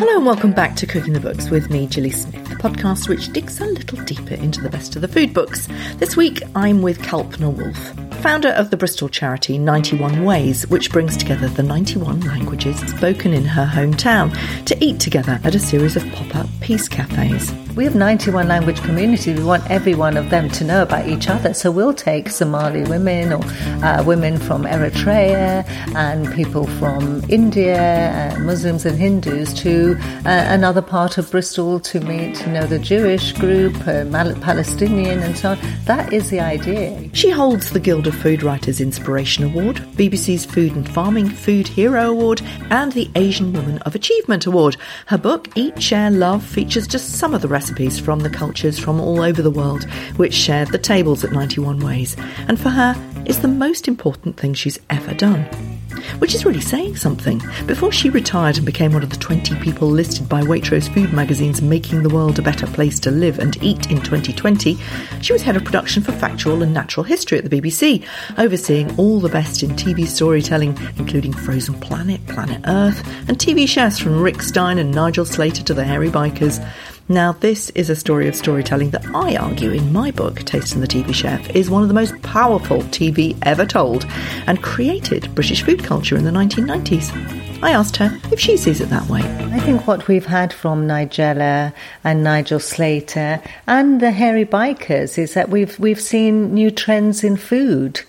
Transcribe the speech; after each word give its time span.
Hello 0.00 0.14
and 0.14 0.24
welcome 0.24 0.52
back 0.52 0.76
to 0.76 0.86
Cooking 0.86 1.12
the 1.12 1.18
Books 1.18 1.50
with 1.50 1.70
me, 1.70 1.88
Gilly 1.88 2.12
Smith, 2.12 2.48
the 2.48 2.54
podcast 2.54 3.08
which 3.08 3.32
digs 3.32 3.60
a 3.60 3.66
little 3.66 4.00
deeper 4.04 4.34
into 4.34 4.60
the 4.60 4.70
best 4.70 4.94
of 4.94 5.02
the 5.02 5.08
food 5.08 5.34
books. 5.34 5.66
This 5.96 6.16
week 6.16 6.40
I'm 6.54 6.82
with 6.82 7.00
Kalpna 7.00 7.52
Woolf, 7.52 8.17
founder 8.18 8.48
of 8.48 8.70
the 8.70 8.76
Bristol 8.76 9.08
charity 9.08 9.58
91 9.58 10.24
Ways, 10.24 10.66
which 10.68 10.90
brings 10.90 11.16
together 11.16 11.48
the 11.48 11.62
91 11.62 12.20
languages 12.20 12.76
spoken 12.80 13.32
in 13.32 13.44
her 13.44 13.64
hometown 13.64 14.34
to 14.64 14.76
eat 14.84 14.98
together 14.98 15.40
at 15.44 15.54
a 15.54 15.58
series 15.58 15.96
of 15.96 16.04
pop 16.12 16.34
up 16.34 16.46
peace 16.60 16.88
cafes. 16.88 17.52
We 17.78 17.84
have 17.84 17.94
91 17.94 18.48
language 18.48 18.82
communities. 18.82 19.38
We 19.38 19.44
want 19.44 19.70
every 19.70 19.94
one 19.94 20.16
of 20.16 20.30
them 20.30 20.50
to 20.50 20.64
know 20.64 20.82
about 20.82 21.06
each 21.06 21.28
other. 21.28 21.54
So 21.54 21.70
we'll 21.70 21.94
take 21.94 22.28
Somali 22.28 22.82
women 22.82 23.32
or 23.32 23.40
uh, 23.84 24.02
women 24.04 24.36
from 24.36 24.64
Eritrea 24.64 25.64
and 25.94 26.34
people 26.34 26.66
from 26.66 27.22
India, 27.28 28.34
uh, 28.34 28.40
Muslims 28.40 28.84
and 28.84 28.98
Hindus 28.98 29.54
to 29.62 29.96
uh, 30.26 30.44
another 30.48 30.82
part 30.82 31.18
of 31.18 31.30
Bristol 31.30 31.78
to 31.78 32.00
meet, 32.00 32.44
you 32.44 32.52
know, 32.52 32.66
the 32.66 32.80
Jewish 32.80 33.30
group, 33.34 33.76
uh, 33.86 34.04
Palestinian 34.40 35.20
and 35.20 35.38
so 35.38 35.50
on. 35.50 35.58
That 35.84 36.12
is 36.12 36.30
the 36.30 36.40
idea. 36.40 37.08
She 37.14 37.30
holds 37.30 37.70
the 37.70 37.78
Guild 37.78 38.08
of 38.08 38.17
Food 38.18 38.42
Writers 38.42 38.80
Inspiration 38.80 39.44
Award, 39.44 39.76
BBC's 39.94 40.44
Food 40.44 40.74
and 40.74 40.88
Farming 40.88 41.28
Food 41.28 41.68
Hero 41.68 42.10
Award, 42.10 42.42
and 42.70 42.92
the 42.92 43.08
Asian 43.14 43.52
Woman 43.52 43.78
of 43.78 43.94
Achievement 43.94 44.44
Award. 44.46 44.76
Her 45.06 45.18
book, 45.18 45.48
Eat, 45.54 45.80
Share, 45.80 46.10
Love, 46.10 46.44
features 46.44 46.88
just 46.88 47.12
some 47.12 47.32
of 47.32 47.42
the 47.42 47.48
recipes 47.48 48.00
from 48.00 48.20
the 48.20 48.30
cultures 48.30 48.78
from 48.78 49.00
all 49.00 49.20
over 49.20 49.40
the 49.40 49.50
world 49.50 49.84
which 50.16 50.34
shared 50.34 50.68
the 50.68 50.78
tables 50.78 51.24
at 51.24 51.32
91 51.32 51.78
Ways, 51.78 52.16
and 52.48 52.58
for 52.60 52.70
her, 52.70 52.94
is 53.24 53.40
the 53.40 53.48
most 53.48 53.86
important 53.86 54.36
thing 54.36 54.54
she's 54.54 54.80
ever 54.90 55.14
done 55.14 55.77
which 56.18 56.34
is 56.34 56.44
really 56.44 56.60
saying 56.60 56.96
something. 56.96 57.40
Before 57.66 57.92
she 57.92 58.10
retired 58.10 58.56
and 58.56 58.66
became 58.66 58.92
one 58.92 59.02
of 59.02 59.10
the 59.10 59.16
20 59.16 59.56
people 59.60 59.88
listed 59.88 60.28
by 60.28 60.42
Waitrose 60.42 60.92
Food 60.92 61.12
magazine's 61.12 61.62
Making 61.62 62.02
the 62.02 62.08
World 62.08 62.38
a 62.38 62.42
Better 62.42 62.66
Place 62.66 62.98
to 63.00 63.10
Live 63.10 63.38
and 63.38 63.62
Eat 63.62 63.90
in 63.90 64.00
2020, 64.00 64.76
she 65.20 65.32
was 65.32 65.42
head 65.42 65.56
of 65.56 65.64
production 65.64 66.02
for 66.02 66.12
factual 66.12 66.62
and 66.62 66.72
natural 66.72 67.04
history 67.04 67.38
at 67.38 67.48
the 67.48 67.60
BBC, 67.60 68.04
overseeing 68.38 68.94
all 68.98 69.20
the 69.20 69.28
best 69.28 69.62
in 69.62 69.70
TV 69.70 70.06
storytelling, 70.06 70.78
including 70.98 71.32
Frozen 71.32 71.80
Planet, 71.80 72.24
Planet 72.26 72.62
Earth, 72.66 73.06
and 73.28 73.38
TV 73.38 73.68
chefs 73.68 73.98
from 73.98 74.20
Rick 74.20 74.42
Stein 74.42 74.78
and 74.78 74.92
Nigel 74.92 75.24
Slater 75.24 75.62
to 75.64 75.74
the 75.74 75.84
Hairy 75.84 76.10
Bikers. 76.10 76.64
Now, 77.10 77.32
this 77.32 77.70
is 77.70 77.88
a 77.88 77.96
story 77.96 78.28
of 78.28 78.36
storytelling 78.36 78.90
that 78.90 79.06
I 79.14 79.34
argue 79.36 79.70
in 79.70 79.94
my 79.94 80.10
book, 80.10 80.40
Tasting 80.40 80.82
the 80.82 80.86
TV 80.86 81.14
Chef, 81.14 81.48
is 81.56 81.70
one 81.70 81.80
of 81.80 81.88
the 81.88 81.94
most 81.94 82.20
powerful 82.20 82.82
TV 82.82 83.34
ever 83.42 83.64
told 83.64 84.04
and 84.46 84.62
created 84.62 85.34
British 85.34 85.62
food 85.62 85.82
culture 85.82 86.18
in 86.18 86.24
the 86.24 86.30
1990s. 86.30 87.47
I 87.60 87.72
asked 87.72 87.96
her 87.96 88.16
if 88.30 88.38
she 88.38 88.56
sees 88.56 88.80
it 88.80 88.88
that 88.90 89.08
way. 89.08 89.20
I 89.20 89.58
think 89.58 89.88
what 89.88 90.06
we've 90.06 90.26
had 90.26 90.52
from 90.52 90.86
Nigella 90.86 91.74
and 92.04 92.22
Nigel 92.22 92.60
Slater 92.60 93.42
and 93.66 94.00
the 94.00 94.12
Hairy 94.12 94.44
Bikers 94.44 95.18
is 95.18 95.34
that 95.34 95.48
we've 95.48 95.76
we've 95.80 96.00
seen 96.00 96.54
new 96.54 96.70
trends 96.70 97.24
in 97.24 97.36
food. 97.36 98.00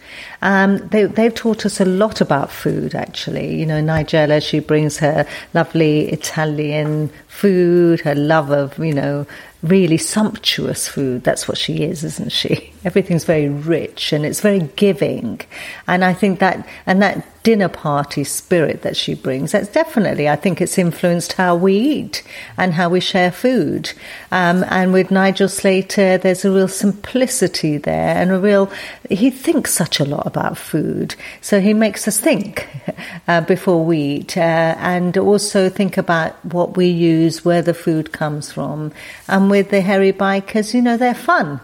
Um, 0.44 0.88
they, 0.90 1.06
they've 1.06 1.34
taught 1.34 1.66
us 1.66 1.82
a 1.82 1.86
lot 1.86 2.22
about 2.22 2.52
food, 2.52 2.94
actually. 2.94 3.56
You 3.56 3.66
know, 3.66 3.82
Nigella, 3.82 4.40
she 4.48 4.60
brings 4.60 5.00
her 5.00 5.26
lovely 5.56 6.10
Italian 6.10 7.10
food, 7.28 8.02
her 8.02 8.16
love 8.16 8.52
of, 8.52 8.78
you 8.78 8.94
know, 8.94 9.26
really 9.62 9.98
sumptuous 9.98 10.88
food. 10.88 11.24
That's 11.24 11.48
what 11.48 11.58
she 11.58 11.84
is, 11.84 12.04
isn't 12.04 12.32
she? 12.32 12.72
Everything's 12.86 13.26
very 13.26 13.50
rich 13.50 14.14
and 14.14 14.26
it's 14.26 14.40
very 14.40 14.70
giving. 14.78 15.42
And 15.86 16.06
I 16.06 16.14
think 16.14 16.40
that, 16.40 16.66
and 16.86 17.02
that 17.02 17.26
dinner 17.44 17.68
party 17.68 18.24
spirit 18.24 18.84
that 18.84 18.96
she 18.96 19.16
brings, 19.16 19.52
that's 19.52 19.68
definitely, 19.68 20.30
I 20.30 20.38
think 20.38 20.62
it's 20.62 20.78
influenced 20.78 21.34
how 21.34 21.56
we 21.56 21.76
eat 21.76 22.24
and 22.58 22.74
how 22.74 22.88
we 22.88 23.02
share 23.02 23.32
food. 23.32 23.92
Um, 24.32 24.64
and 24.70 24.94
with 24.94 25.12
Nigel 25.12 25.50
Slater, 25.50 26.18
there's 26.18 26.46
a 26.46 26.52
real 26.52 26.70
simplicity 26.70 27.78
there 27.78 28.16
and 28.16 28.32
a 28.32 28.40
real, 28.40 28.72
he 29.10 29.30
thinks 29.30 29.74
such 29.74 30.00
a 30.00 30.06
lot 30.06 30.26
about 30.26 30.58
food. 30.58 31.16
So 31.42 31.60
he 31.60 31.74
makes 31.74 32.08
us 32.08 32.18
think 32.18 32.69
uh, 33.28 33.42
before 33.42 33.84
we 33.84 33.98
eat 33.98 34.38
uh, 34.38 34.76
and 34.80 35.18
also 35.18 35.70
think 35.70 35.98
about 35.98 36.34
what 36.46 36.78
we 36.78 36.88
use, 36.88 37.46
where 37.46 37.62
the 37.62 37.74
food 37.74 38.12
comes 38.12 38.52
from. 38.52 38.92
And 39.28 39.50
with 39.50 39.70
the 39.70 39.82
hairy 39.82 40.14
bikers, 40.14 40.74
you 40.74 40.82
know, 40.82 40.98
they're 40.98 41.14
fun. 41.14 41.60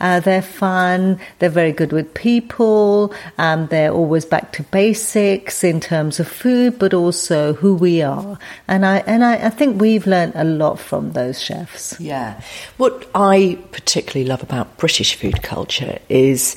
Uh, 0.00 0.18
they're 0.20 0.42
fun. 0.42 1.20
They're 1.38 1.50
very 1.50 1.72
good 1.72 1.92
with 1.92 2.14
people. 2.14 3.12
Um, 3.36 3.66
they're 3.66 3.92
always 3.92 4.24
back 4.24 4.52
to 4.52 4.62
basics 4.64 5.62
in 5.62 5.78
terms 5.78 6.18
of 6.18 6.26
food, 6.26 6.78
but 6.78 6.94
also 6.94 7.52
who 7.52 7.74
we 7.74 8.00
are. 8.00 8.38
And 8.66 8.86
I 8.86 8.98
and 9.00 9.22
I, 9.22 9.46
I 9.46 9.50
think 9.50 9.80
we've 9.80 10.06
learned 10.06 10.32
a 10.36 10.44
lot 10.44 10.78
from 10.78 11.12
those 11.12 11.42
chefs. 11.42 12.00
Yeah. 12.00 12.40
What 12.78 13.08
I 13.14 13.58
particularly 13.72 14.26
love 14.26 14.42
about 14.42 14.78
British 14.78 15.16
food 15.16 15.42
culture 15.42 15.98
is 16.08 16.56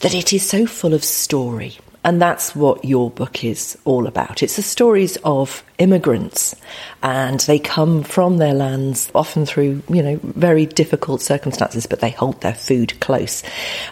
that 0.00 0.14
it 0.14 0.32
is 0.32 0.48
so 0.48 0.64
full 0.64 0.94
of 0.94 1.02
story. 1.02 1.78
And 2.08 2.22
that's 2.22 2.56
what 2.56 2.86
your 2.86 3.10
book 3.10 3.44
is 3.44 3.76
all 3.84 4.06
about. 4.06 4.42
It's 4.42 4.56
the 4.56 4.62
stories 4.62 5.18
of 5.24 5.62
immigrants 5.78 6.54
and 7.02 7.40
they 7.40 7.58
come 7.58 8.02
from 8.02 8.38
their 8.38 8.54
lands 8.54 9.10
often 9.14 9.46
through, 9.46 9.82
you 9.88 10.02
know, 10.02 10.18
very 10.22 10.66
difficult 10.66 11.22
circumstances, 11.22 11.86
but 11.86 12.00
they 12.00 12.10
hold 12.10 12.40
their 12.40 12.54
food 12.54 12.98
close. 13.00 13.42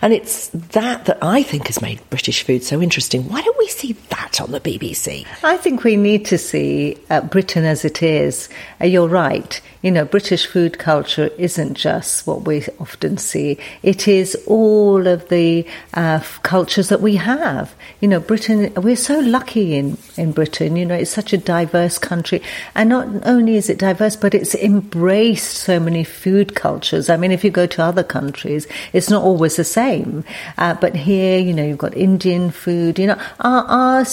And 0.03 0.13
it's 0.13 0.49
that 0.49 1.05
that 1.05 1.19
I 1.23 1.43
think 1.43 1.69
has 1.69 1.81
made 1.81 2.01
British 2.11 2.43
food 2.43 2.65
so 2.65 2.83
interesting. 2.83 3.29
Why 3.29 3.41
don't 3.43 3.59
we 3.59 3.69
see 3.69 3.93
that 4.11 4.41
on 4.41 4.51
the 4.51 4.61
BBC? 4.61 5.25
I 5.45 5.57
think 5.57 5.85
we 5.85 5.97
need 5.97 6.27
to 6.27 6.39
see 6.39 6.99
uh, 7.11 7.21
Britain 7.21 7.65
as 7.65 7.85
it 7.85 8.03
is. 8.03 8.49
Uh, 8.81 8.87
you're 8.87 9.09
right. 9.09 9.61
You 9.83 9.93
know, 9.93 10.05
British 10.05 10.47
food 10.47 10.79
culture 10.79 11.31
isn't 11.39 11.75
just 11.75 12.27
what 12.27 12.43
we 12.43 12.65
often 12.81 13.19
see. 13.19 13.59
It 13.85 14.09
is 14.09 14.37
all 14.47 15.07
of 15.07 15.29
the 15.29 15.65
uh, 15.95 16.21
cultures 16.43 16.89
that 16.89 17.01
we 17.01 17.15
have. 17.17 17.75
You 18.01 18.09
know, 18.09 18.19
Britain, 18.19 18.73
we're 18.77 18.97
so 18.97 19.21
lucky 19.21 19.77
in, 19.77 19.97
in 20.17 20.33
Britain. 20.33 20.75
You 20.75 20.87
know, 20.87 20.97
it's 20.97 21.11
such 21.13 21.33
a 21.33 21.39
diverse 21.39 21.76
diverse 21.77 21.99
country. 21.99 22.43
And 22.75 22.89
not 22.89 23.07
only 23.27 23.57
is 23.57 23.69
it 23.69 23.79
diverse, 23.79 24.17
but 24.17 24.35
it's 24.35 24.55
embraced 24.55 25.59
so 25.59 25.79
many 25.79 26.05
food 26.05 26.55
cultures. 26.55 27.11
I 27.11 27.17
mean, 27.17 27.33
if 27.33 27.45
you 27.45 27.51
go 27.51 27.67
to 27.67 27.83
other 27.83 28.03
countries, 28.03 28.67
it's 28.93 29.11
not 29.11 29.23
always 29.23 29.57
the 29.57 29.65
same. 29.65 30.25
Uh, 30.57 30.75
but 30.75 30.95
here, 30.95 31.39
you 31.39 31.53
know, 31.53 31.65
you've 31.65 31.79
got 31.79 31.97
Indian 31.97 32.51
food. 32.51 32.99
You 32.99 33.09
know, 33.09 33.21
our, 33.41 33.65
our 33.65 34.05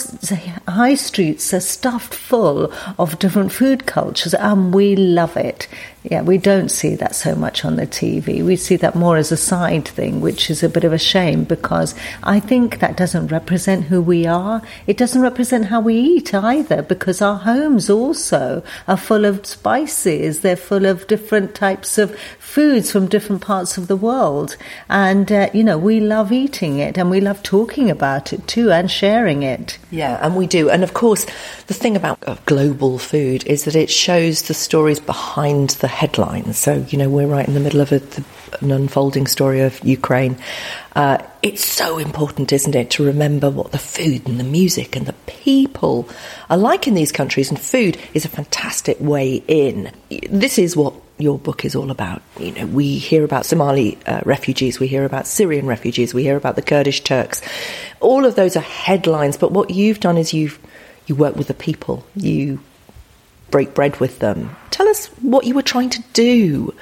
high 0.67 0.95
streets 0.95 1.53
are 1.53 1.61
stuffed 1.61 2.13
full 2.13 2.71
of 2.99 3.19
different 3.19 3.51
food 3.53 3.85
cultures, 3.85 4.33
and 4.33 4.73
we 4.73 4.95
love 4.95 5.37
it. 5.37 5.67
Yeah, 6.03 6.21
we 6.21 6.37
don't 6.37 6.69
see 6.69 6.95
that 6.95 7.15
so 7.15 7.33
much 7.33 7.63
on 7.63 7.77
the 7.77 7.87
TV. 7.87 8.43
We 8.43 8.57
see 8.57 8.75
that 8.77 8.93
more 8.93 9.15
as 9.15 9.31
a 9.31 9.37
side 9.37 9.87
thing, 9.87 10.19
which 10.19 10.49
is 10.49 10.61
a 10.61 10.67
bit 10.67 10.83
of 10.83 10.91
a 10.91 10.97
shame 10.97 11.45
because 11.45 11.95
I 12.23 12.41
think 12.41 12.79
that 12.79 12.97
doesn't 12.97 13.27
represent 13.27 13.85
who 13.85 14.01
we 14.01 14.27
are. 14.27 14.61
It 14.85 14.97
doesn't 14.97 15.21
represent 15.21 15.65
how 15.65 15.79
we 15.79 15.95
eat 15.95 16.33
either 16.33 16.81
because 16.81 17.21
our 17.21 17.37
homes 17.37 17.89
also 17.89 18.63
are 18.85 18.97
full 18.97 19.23
of 19.23 19.45
spices. 19.45 20.41
They're 20.41 20.57
full 20.57 20.85
of 20.85 21.07
different 21.07 21.55
types 21.55 21.97
of 21.97 22.17
foods 22.37 22.91
from 22.91 23.07
different 23.07 23.41
parts 23.41 23.77
of 23.77 23.87
the 23.87 23.95
world. 23.95 24.57
And, 24.89 25.31
uh, 25.31 25.49
you 25.53 25.63
know, 25.63 25.77
we 25.77 26.01
love 26.01 26.33
eating 26.33 26.79
it 26.79 26.97
and 26.97 27.09
we 27.09 27.21
love 27.21 27.41
talking 27.43 27.89
about 27.89 28.33
it 28.33 28.45
too 28.47 28.71
and 28.71 28.91
sharing 28.91 29.41
it. 29.41 29.77
Yeah, 29.89 30.19
and 30.21 30.35
we 30.35 30.47
do. 30.47 30.69
And 30.69 30.83
of 30.83 30.93
course, 30.93 31.25
the 31.67 31.73
thing 31.73 31.95
about 31.95 32.45
global 32.45 32.99
food 32.99 33.45
is 33.47 33.63
that 33.63 33.75
it 33.75 33.89
shows 33.89 34.43
the 34.43 34.53
stories 34.53 34.99
behind 34.99 35.71
the 35.71 35.92
headlines. 35.93 36.57
So, 36.57 36.85
you 36.89 36.97
know, 36.97 37.09
we're 37.09 37.27
right 37.27 37.47
in 37.47 37.53
the 37.53 37.59
middle 37.59 37.81
of 37.81 37.91
a, 37.91 37.99
the, 37.99 38.23
an 38.61 38.71
unfolding 38.71 39.27
story 39.27 39.61
of 39.61 39.83
Ukraine. 39.83 40.37
Uh, 40.95 41.19
it's 41.41 41.63
so 41.63 41.97
important, 41.97 42.51
isn't 42.51 42.75
it, 42.75 42.89
to 42.91 43.05
remember 43.05 43.49
what 43.49 43.71
the 43.71 43.77
food 43.77 44.27
and 44.27 44.39
the 44.39 44.43
music 44.43 44.95
and 44.95 45.05
the 45.05 45.13
people 45.27 46.09
are 46.49 46.57
like 46.57 46.87
in 46.87 46.93
these 46.93 47.11
countries. 47.11 47.49
And 47.49 47.59
food 47.59 47.97
is 48.13 48.25
a 48.25 48.29
fantastic 48.29 48.97
way 48.99 49.43
in. 49.47 49.91
This 50.29 50.57
is 50.57 50.75
what 50.75 50.93
your 51.17 51.37
book 51.37 51.63
is 51.63 51.75
all 51.75 51.91
about. 51.91 52.21
You 52.39 52.51
know, 52.51 52.65
we 52.65 52.97
hear 52.97 53.23
about 53.23 53.45
Somali 53.45 53.97
uh, 54.05 54.21
refugees, 54.25 54.79
we 54.79 54.87
hear 54.87 55.05
about 55.05 55.27
Syrian 55.27 55.67
refugees, 55.67 56.13
we 56.13 56.23
hear 56.23 56.37
about 56.37 56.55
the 56.55 56.61
Kurdish 56.61 57.01
Turks. 57.01 57.41
All 57.99 58.25
of 58.25 58.35
those 58.35 58.57
are 58.57 58.61
headlines, 58.61 59.37
but 59.37 59.51
what 59.51 59.69
you've 59.69 59.99
done 59.99 60.17
is 60.17 60.33
you've 60.33 60.59
you 61.05 61.15
work 61.15 61.35
with 61.35 61.47
the 61.47 61.53
people, 61.53 62.05
you 62.15 62.59
break 63.53 63.75
bread 63.75 63.99
with 63.99 64.17
them. 64.17 64.55
Tell 64.71 64.87
us 64.87 65.05
what 65.21 65.45
you 65.45 65.53
were 65.53 65.61
trying 65.61 65.91
to 65.91 66.03
do 66.13 66.73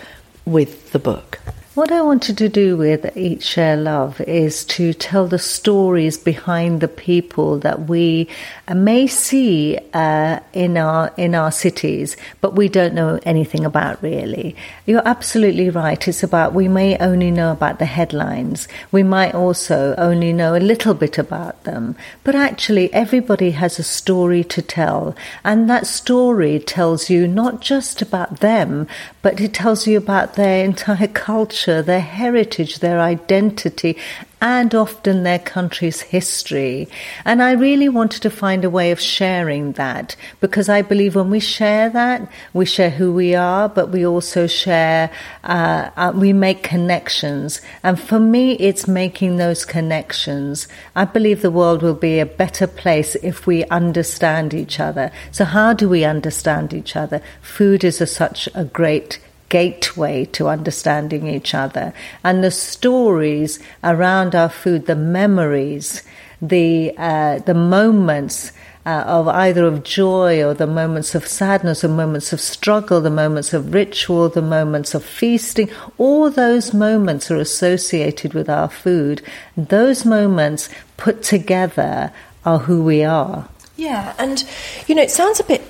with 0.45 0.94
the 0.94 1.00
book. 1.00 1.38
What 1.73 1.89
I 1.89 2.01
wanted 2.01 2.38
to 2.39 2.50
do 2.50 2.75
with 2.75 3.15
Eat, 3.15 3.41
Share, 3.41 3.77
Love 3.77 4.19
is 4.19 4.65
to 4.65 4.94
tell 4.94 5.25
the 5.25 5.39
stories 5.39 6.18
behind 6.18 6.81
the 6.81 6.89
people 6.89 7.59
that 7.59 7.88
we 7.88 8.27
may 8.75 9.07
see 9.07 9.79
uh, 9.94 10.41
in 10.51 10.75
our 10.75 11.13
in 11.15 11.33
our 11.33 11.50
cities, 11.50 12.18
but 12.41 12.57
we 12.57 12.68
don't 12.68 12.94
know 12.94 13.21
anything 13.23 13.63
about 13.63 14.03
really. 14.03 14.53
You're 14.85 15.07
absolutely 15.07 15.69
right. 15.69 16.06
It's 16.09 16.23
about 16.23 16.53
we 16.53 16.68
may 16.68 16.97
only 16.97 17.31
know 17.31 17.53
about 17.53 17.79
the 17.79 17.85
headlines. 17.85 18.67
We 18.91 19.03
might 19.03 19.33
also 19.33 19.95
only 19.97 20.33
know 20.33 20.56
a 20.56 20.59
little 20.59 20.94
bit 20.94 21.17
about 21.17 21.63
them, 21.63 21.95
but 22.25 22.35
actually 22.35 22.94
everybody 22.94 23.51
has 23.51 23.79
a 23.79 23.83
story 23.83 24.44
to 24.44 24.62
tell, 24.62 25.15
and 25.45 25.69
that 25.69 25.88
story 25.88 26.59
tells 26.59 27.09
you 27.09 27.29
not 27.29 27.62
just 27.62 28.01
about 28.01 28.41
them, 28.41 28.88
but 29.21 29.39
it 29.39 29.53
tells 29.53 29.88
you 29.88 29.97
about 29.97 30.35
their 30.35 30.65
entire 30.71 31.07
culture, 31.07 31.61
their 31.66 32.02
heritage, 32.02 32.80
their 32.80 33.00
identity, 33.00 33.98
and 34.42 34.74
often 34.74 35.22
their 35.22 35.38
country's 35.38 36.02
history. 36.02 36.88
And 37.25 37.44
I 37.44 37.52
really 37.52 37.90
wanted 37.90 38.24
to 38.24 38.31
find 38.31 38.66
a 38.66 38.72
way 38.72 38.92
of 38.92 39.00
sharing 39.00 39.74
that 39.74 40.16
because 40.40 40.68
I 40.68 40.81
believe 40.81 41.16
when 41.16 41.30
we 41.30 41.40
share 41.40 41.90
that, 41.92 42.28
we 42.54 42.66
share 42.66 42.90
who 42.90 43.13
we 43.13 43.36
are, 43.36 43.69
but 43.69 43.90
we 43.90 44.06
also 44.06 44.48
share, 44.48 45.12
uh, 45.44 45.92
uh, 45.96 46.12
we 46.16 46.34
make 46.34 46.63
connections. 46.63 47.62
And 47.84 48.00
for 48.00 48.19
me, 48.19 48.54
it's 48.54 48.88
making 48.88 49.38
those 49.38 49.63
connections. 49.63 50.68
I 50.96 51.06
believe 51.06 51.44
the 51.44 51.52
world 51.52 51.84
will 51.84 51.94
be 51.94 52.19
a 52.19 52.25
better 52.25 52.66
place 52.66 53.16
if 53.16 53.46
we 53.46 53.63
understand 53.66 54.56
each 54.56 54.80
other. 54.80 55.12
So, 55.31 55.46
how 55.46 55.74
do 55.74 55.88
we 55.88 56.04
understand 56.04 56.74
each 56.74 56.96
other? 56.96 57.22
Food 57.42 57.84
is 57.84 58.02
a, 58.02 58.08
such 58.08 58.50
a 58.56 58.66
great 58.66 59.19
gateway 59.51 60.25
to 60.25 60.48
understanding 60.48 61.27
each 61.27 61.53
other. 61.53 61.94
And 62.24 62.44
the 62.44 62.50
stories 62.50 63.59
around 63.83 64.33
our 64.33 64.50
food, 64.50 64.88
the 64.88 64.95
memories, 64.95 66.01
the 66.42 66.94
uh, 66.98 67.39
the 67.39 67.53
moments 67.53 68.51
uh, 68.86 69.03
of 69.06 69.27
either 69.27 69.65
of 69.65 69.83
joy 69.83 70.44
or 70.44 70.56
the 70.56 70.65
moments 70.65 71.13
of 71.13 71.27
sadness, 71.27 71.83
or 71.83 71.89
moments 71.89 72.33
of 72.33 72.42
struggle, 72.42 73.00
the 73.00 73.12
moments 73.12 73.53
of 73.53 73.74
ritual, 73.74 74.30
the 74.30 74.42
moments 74.42 74.95
of 74.95 75.06
feasting. 75.06 75.69
All 76.00 76.31
those 76.31 76.74
moments 76.74 77.30
are 77.30 77.38
associated 77.38 78.33
with 78.33 78.50
our 78.50 78.69
food. 78.69 79.21
Those 79.56 80.03
moments 80.06 80.69
put 80.98 81.21
together 81.21 82.12
are 82.44 82.59
who 82.59 82.83
we 82.83 83.03
are. 83.03 83.48
Yeah, 83.77 84.15
and 84.18 84.44
you 84.88 84.95
know, 84.95 85.03
it 85.03 85.12
sounds 85.12 85.39
a 85.39 85.44
bit 85.44 85.62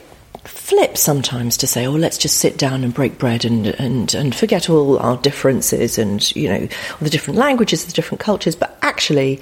flip 0.44 0.98
sometimes 0.98 1.58
to 1.58 1.68
say, 1.68 1.86
oh, 1.86 1.92
let's 1.92 2.18
just 2.18 2.38
sit 2.38 2.58
down 2.58 2.84
and 2.84 2.94
break 2.94 3.18
bread 3.18 3.46
and, 3.46 3.68
and, 3.68 4.14
and 4.14 4.34
forget 4.36 4.70
all 4.70 4.98
our 5.00 5.18
differences 5.18 5.98
and, 5.98 6.36
you 6.36 6.48
know, 6.48 6.68
the 7.00 7.10
different 7.10 7.38
languages, 7.38 7.86
the 7.86 7.92
different 7.92 8.20
cultures. 8.20 8.56
But 8.56 8.78
actually, 8.82 9.40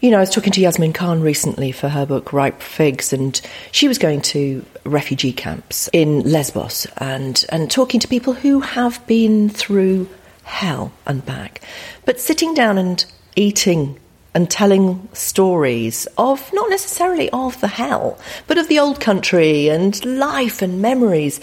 you 0.00 0.10
know, 0.10 0.18
I 0.18 0.20
was 0.20 0.30
talking 0.30 0.52
to 0.52 0.60
Yasmin 0.60 0.92
Khan 0.92 1.20
recently 1.20 1.72
for 1.72 1.88
her 1.88 2.06
book 2.06 2.32
Ripe 2.32 2.62
Figs, 2.62 3.12
and 3.12 3.40
she 3.72 3.88
was 3.88 3.98
going 3.98 4.22
to 4.22 4.64
refugee 4.84 5.32
camps 5.32 5.90
in 5.92 6.20
Lesbos 6.20 6.86
and, 6.98 7.44
and 7.48 7.68
talking 7.68 7.98
to 8.00 8.08
people 8.08 8.32
who 8.32 8.60
have 8.60 9.04
been 9.08 9.48
through 9.48 10.08
hell 10.44 10.92
and 11.04 11.26
back. 11.26 11.60
But 12.04 12.20
sitting 12.20 12.54
down 12.54 12.78
and 12.78 13.04
eating 13.34 13.98
and 14.38 14.48
telling 14.48 15.08
stories 15.14 16.06
of 16.16 16.48
not 16.52 16.70
necessarily 16.70 17.28
of 17.30 17.60
the 17.60 17.66
hell, 17.66 18.16
but 18.46 18.56
of 18.56 18.68
the 18.68 18.78
old 18.78 19.00
country 19.00 19.68
and 19.68 20.04
life 20.04 20.62
and 20.62 20.80
memories. 20.80 21.40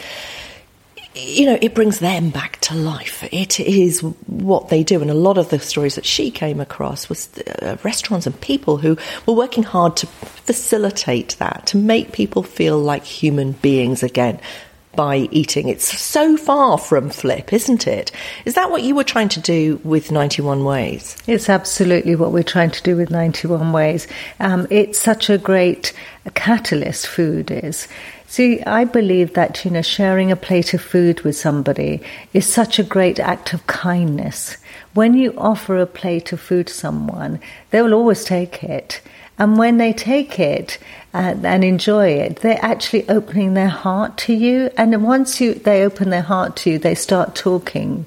You 1.14 1.46
know, 1.46 1.58
it 1.62 1.76
brings 1.76 2.00
them 2.00 2.30
back 2.30 2.62
to 2.62 2.74
life. 2.74 3.28
It 3.34 3.60
is 3.60 4.00
what 4.00 4.70
they 4.70 4.82
do. 4.82 5.02
And 5.02 5.12
a 5.12 5.14
lot 5.14 5.38
of 5.38 5.50
the 5.50 5.60
stories 5.60 5.96
that 5.96 6.06
she 6.06 6.32
came 6.32 6.62
across 6.62 7.10
was 7.10 7.28
uh, 7.38 7.76
restaurants 7.84 8.28
and 8.28 8.40
people 8.40 8.78
who 8.78 8.98
were 9.26 9.34
working 9.34 9.64
hard 9.64 9.98
to 9.98 10.08
facilitate 10.08 11.36
that, 11.40 11.66
to 11.68 11.78
make 11.78 12.14
people 12.14 12.44
feel 12.44 12.80
like 12.80 13.04
human 13.04 13.52
beings 13.52 14.04
again 14.04 14.40
by 14.96 15.28
eating. 15.32 15.68
It's 15.68 15.86
so 16.00 16.38
far 16.38 16.78
from 16.78 17.10
flip, 17.10 17.54
isn't 17.54 17.88
it? 17.88 18.12
Is 18.46 18.56
that 18.56 18.72
what 18.72 18.84
you 18.84 18.96
were 18.96 19.04
trying 19.04 19.30
to 19.30 19.40
do 19.40 19.80
with 19.84 20.12
91 20.12 20.64
Ways? 20.64 21.18
It's 21.28 21.50
absolutely 21.50 22.16
what 22.16 22.32
we're 22.32 22.44
trying 22.44 22.72
to 22.72 22.84
do 22.84 22.96
with 22.96 23.12
91 23.12 23.72
Ways. 23.72 24.08
Um, 24.40 24.68
it's 24.70 25.00
such 25.00 25.30
a 25.30 25.38
great 25.38 25.94
catalyst, 26.34 27.08
food 27.08 27.52
is. 27.52 27.88
See, 28.28 28.62
I 28.64 28.86
believe 28.86 29.34
that, 29.36 29.64
you 29.64 29.72
know, 29.72 29.82
sharing 29.82 30.32
a 30.32 30.36
plate 30.36 30.74
of 30.74 30.82
food 30.82 31.22
with 31.22 31.36
somebody 31.36 32.02
is 32.34 32.46
such 32.46 32.80
a 32.80 32.84
great 32.84 33.20
act 33.20 33.54
of 33.54 33.66
kindness. 33.68 34.58
When 34.94 35.14
you 35.14 35.34
offer 35.38 35.78
a 35.78 35.86
plate 35.86 36.34
of 36.34 36.40
food 36.40 36.68
to 36.68 36.74
someone, 36.74 37.40
they 37.70 37.82
will 37.82 37.94
always 37.94 38.26
take 38.26 38.64
it. 38.64 39.02
And 39.38 39.58
when 39.58 39.78
they 39.78 39.94
take 39.94 40.40
it 40.40 40.78
and 41.16 41.64
enjoy 41.64 42.10
it, 42.10 42.38
they're 42.38 42.60
actually 42.62 43.08
opening 43.10 43.54
their 43.54 43.70
heart 43.70 44.18
to 44.18 44.34
you. 44.34 44.70
And 44.78 45.04
once 45.04 45.40
you, 45.40 45.54
they 45.54 45.84
open 45.84 46.10
their 46.10 46.22
heart 46.22 46.56
to 46.58 46.72
you, 46.72 46.80
they 46.80 46.96
start 46.96 47.36
talking. 47.36 48.06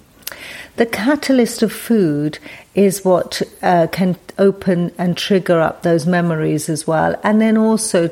The 0.77 0.87
catalyst 0.87 1.63
of 1.63 1.73
food 1.73 2.39
is 2.75 3.05
what 3.05 3.43
uh, 3.63 3.89
can 3.91 4.17
open 4.39 4.93
and 4.99 5.17
trigger 5.17 5.61
up 5.61 5.83
those 5.83 6.07
memories 6.07 6.69
as 6.69 6.87
well. 6.87 7.19
And 7.25 7.41
then 7.41 7.57
also, 7.57 8.11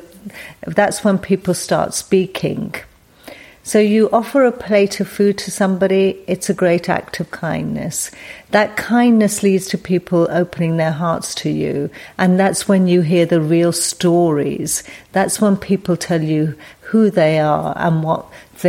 that's 0.65 1.03
when 1.03 1.17
people 1.17 1.53
start 1.53 1.93
speaking. 1.93 2.75
So 3.67 3.79
you 3.79 4.09
offer 4.13 4.45
a 4.45 4.53
plate 4.53 5.01
of 5.01 5.09
food 5.09 5.37
to 5.39 5.51
somebody, 5.51 6.23
it's 6.25 6.49
a 6.49 6.53
great 6.53 6.87
act 6.87 7.19
of 7.19 7.31
kindness. 7.31 8.11
That 8.51 8.77
kindness 8.77 9.43
leads 9.43 9.67
to 9.67 9.77
people 9.77 10.29
opening 10.31 10.77
their 10.77 10.93
hearts 10.93 11.35
to 11.35 11.49
you. 11.49 11.89
And 12.17 12.39
that's 12.39 12.69
when 12.69 12.87
you 12.87 13.01
hear 13.01 13.25
the 13.25 13.41
real 13.41 13.73
stories. 13.73 14.83
That's 15.11 15.41
when 15.41 15.57
people 15.57 15.97
tell 15.97 16.23
you 16.23 16.57
who 16.79 17.11
they 17.11 17.39
are 17.39 17.73
and 17.75 18.03
what, 18.03 18.27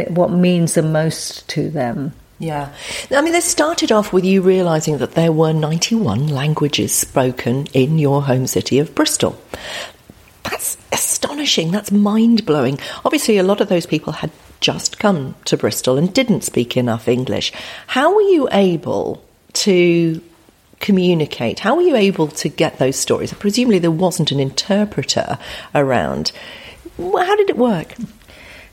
what 0.09 0.33
means 0.33 0.75
the 0.75 0.83
most 0.83 1.49
to 1.51 1.71
them. 1.71 2.13
Yeah. 2.41 2.75
I 3.13 3.23
mean, 3.23 3.33
they 3.33 3.41
started 3.41 3.93
off 3.93 4.13
with 4.13 4.25
you 4.25 4.43
realizing 4.43 4.99
that 4.99 5.13
there 5.13 5.31
were 5.31 5.53
91 5.53 6.27
languages 6.27 6.93
spoken 6.93 7.69
in 7.73 8.01
your 8.01 8.23
home 8.23 8.49
city 8.49 8.81
of 8.81 8.97
Bristol. 8.97 9.41
That's 10.43 10.77
astonishing. 10.91 11.71
That's 11.71 11.93
mind 11.93 12.45
blowing. 12.45 12.81
Obviously, 13.05 13.39
a 13.39 13.45
lot 13.45 13.61
of 13.61 13.69
those 13.69 13.87
people 13.87 14.15
had 14.15 14.33
just 14.61 14.99
come 14.99 15.35
to 15.45 15.57
Bristol 15.57 15.99
and 15.99 16.13
didn't 16.13 16.45
speak 16.45 16.77
enough 16.77 17.09
English. 17.09 17.53
How 17.87 18.15
were 18.15 18.23
you 18.23 18.49
able 18.53 19.23
to 19.55 20.21
communicate? 20.81 21.61
How 21.61 21.77
were 21.77 21.83
you 21.83 21.97
able 21.97 22.29
to 22.29 22.49
get 22.49 22.79
those 22.79 22.97
stories? 22.97 23.33
Presumably, 23.33 23.79
there 23.79 23.91
wasn't 23.91 24.33
an 24.33 24.41
interpreter 24.41 25.39
around. 25.75 26.33
How 26.99 27.37
did 27.37 27.51
it 27.51 27.57
work? 27.57 27.95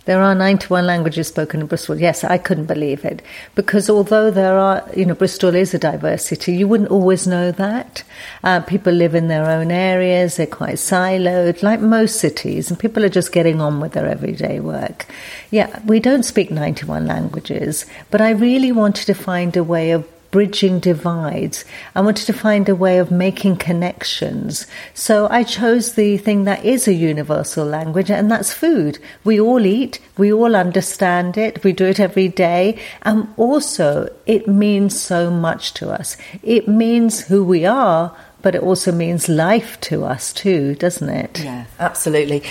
There 0.06 0.22
are 0.22 0.36
91 0.36 0.86
languages 0.86 1.28
spoken 1.28 1.62
in 1.62 1.68
Bristol. 1.68 2.00
Yes, 2.00 2.24
I 2.24 2.38
couldn't 2.38 2.66
believe 2.66 3.04
it. 3.04 3.24
Because 3.56 3.90
although 3.90 4.30
there 4.30 4.58
are, 4.58 4.88
you 4.96 5.04
know, 5.04 5.16
Bristol 5.16 5.56
is 5.56 5.74
a 5.74 5.80
diverse 5.80 6.26
city, 6.26 6.56
you 6.56 6.68
wouldn't 6.68 6.92
always 6.92 7.26
know 7.26 7.52
that. 7.52 8.04
Uh, 8.44 8.60
people 8.62 8.94
live 8.94 9.16
in 9.16 9.28
their 9.30 9.46
own 9.50 9.72
areas, 9.72 10.38
they're 10.38 10.46
quite 10.46 10.76
siloed, 10.76 11.64
like 11.64 11.80
most 11.80 12.20
cities, 12.20 12.70
and 12.70 12.80
people 12.80 13.04
are 13.04 13.10
just 13.10 13.32
getting 13.32 13.60
on 13.60 13.80
with 13.80 13.94
their 13.94 14.08
everyday 14.08 14.60
work. 14.60 15.08
Yeah, 15.50 15.80
we 15.86 16.00
don't 16.00 16.24
speak 16.24 16.52
91 16.52 17.08
languages, 17.08 17.86
but 18.12 18.22
I 18.22 18.30
really 18.30 18.72
wanted 18.72 19.08
to 19.08 19.16
find 19.16 19.58
a 19.58 19.64
way 19.64 19.92
of 19.92 20.08
bridging 20.36 20.82
divides. 20.82 21.64
I 21.96 22.02
wanted 22.02 22.26
to 22.26 22.34
find 22.34 22.68
a 22.68 22.76
way 22.76 22.98
of 22.98 23.10
making 23.10 23.56
connections. 23.56 24.68
So 24.94 25.30
I 25.30 25.44
chose 25.44 25.94
the 25.94 26.18
thing 26.18 26.44
that 26.44 26.66
is 26.66 26.90
a 26.90 26.94
universal 26.94 27.66
language, 27.66 28.12
and 28.12 28.30
that's 28.30 28.52
food. 28.54 29.00
We 29.24 29.40
all 29.40 29.66
eat, 29.66 30.02
we 30.18 30.34
all 30.34 30.54
understand 30.58 31.38
it, 31.38 31.64
we 31.64 31.72
do 31.72 31.86
it 31.86 32.02
every 32.02 32.28
day, 32.28 32.78
and 33.04 33.34
also 33.38 34.14
it 34.26 34.46
means 34.46 35.00
so 35.00 35.32
much 35.32 35.74
to 35.76 35.90
us. 35.90 36.18
It 36.44 36.68
means 36.68 37.22
who 37.22 37.42
we 37.42 37.66
are, 37.66 38.14
but 38.46 38.54
it 38.54 38.62
also 38.62 38.92
means 38.92 39.28
life 39.28 39.82
to 39.82 40.06
us 40.06 40.32
too, 40.32 40.76
doesn't 40.76 41.10
it? 41.10 41.40
Yeah, 41.44 41.66
absolutely. 41.80 42.42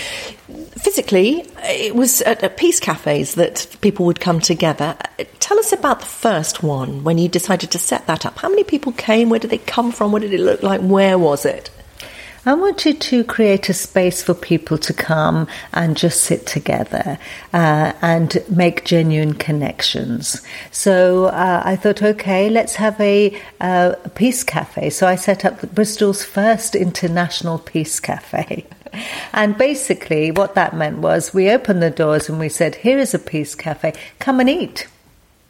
Physically, 0.77 1.47
it 1.63 1.95
was 1.95 2.21
at, 2.23 2.57
peace 2.57 2.81
cafes 2.81 3.35
that 3.35 3.73
people 3.79 4.05
would 4.05 4.19
come 4.19 4.41
together. 4.41 4.97
Tell 5.39 5.57
us 5.57 5.71
about 5.71 6.01
the 6.01 6.05
first 6.05 6.61
one 6.61 7.05
when 7.05 7.17
you 7.17 7.29
decided 7.29 7.71
to 7.71 7.79
set 7.79 8.07
that 8.07 8.25
up. 8.25 8.37
How 8.39 8.49
many 8.49 8.65
people 8.65 8.91
came? 8.91 9.29
Where 9.29 9.39
did 9.39 9.51
they 9.51 9.57
come 9.57 9.93
from? 9.93 10.11
What 10.11 10.21
did 10.21 10.33
it 10.33 10.41
look 10.41 10.61
like? 10.63 10.81
Where 10.81 11.17
was 11.17 11.45
it? 11.45 11.69
I 12.47 12.53
wanted 12.53 13.01
to 13.01 13.23
create 13.23 13.69
a 13.69 13.73
space 13.73 14.21
for 14.21 14.35
people 14.35 14.77
to 14.77 14.93
come 14.93 15.47
and 15.73 15.97
just 15.97 16.21
sit 16.21 16.45
together 16.45 17.17
uh, 17.51 17.93
and 18.03 18.37
make 18.47 18.85
genuine 18.85 19.33
connections. 19.33 20.43
So 20.69 21.25
uh, 21.25 21.63
I 21.65 21.75
thought, 21.75 22.03
okay, 22.03 22.49
let's 22.49 22.75
have 22.75 23.01
a, 23.01 23.35
a 23.59 23.97
peace 24.13 24.43
cafe. 24.43 24.91
So 24.91 25.07
I 25.07 25.15
set 25.15 25.43
up 25.43 25.73
Bristol's 25.73 26.23
first 26.23 26.75
international 26.75 27.57
peace 27.59 27.99
cafe. 27.99 28.65
And 29.33 29.57
basically, 29.57 30.31
what 30.31 30.55
that 30.55 30.73
meant 30.73 30.99
was 30.99 31.33
we 31.33 31.49
opened 31.49 31.83
the 31.83 31.89
doors 31.89 32.29
and 32.29 32.39
we 32.39 32.47
said, 32.47 32.75
Here 32.75 32.97
is 32.97 33.13
a 33.13 33.19
peace 33.19 33.53
cafe, 33.53 33.93
come 34.19 34.39
and 34.39 34.49
eat. 34.49 34.87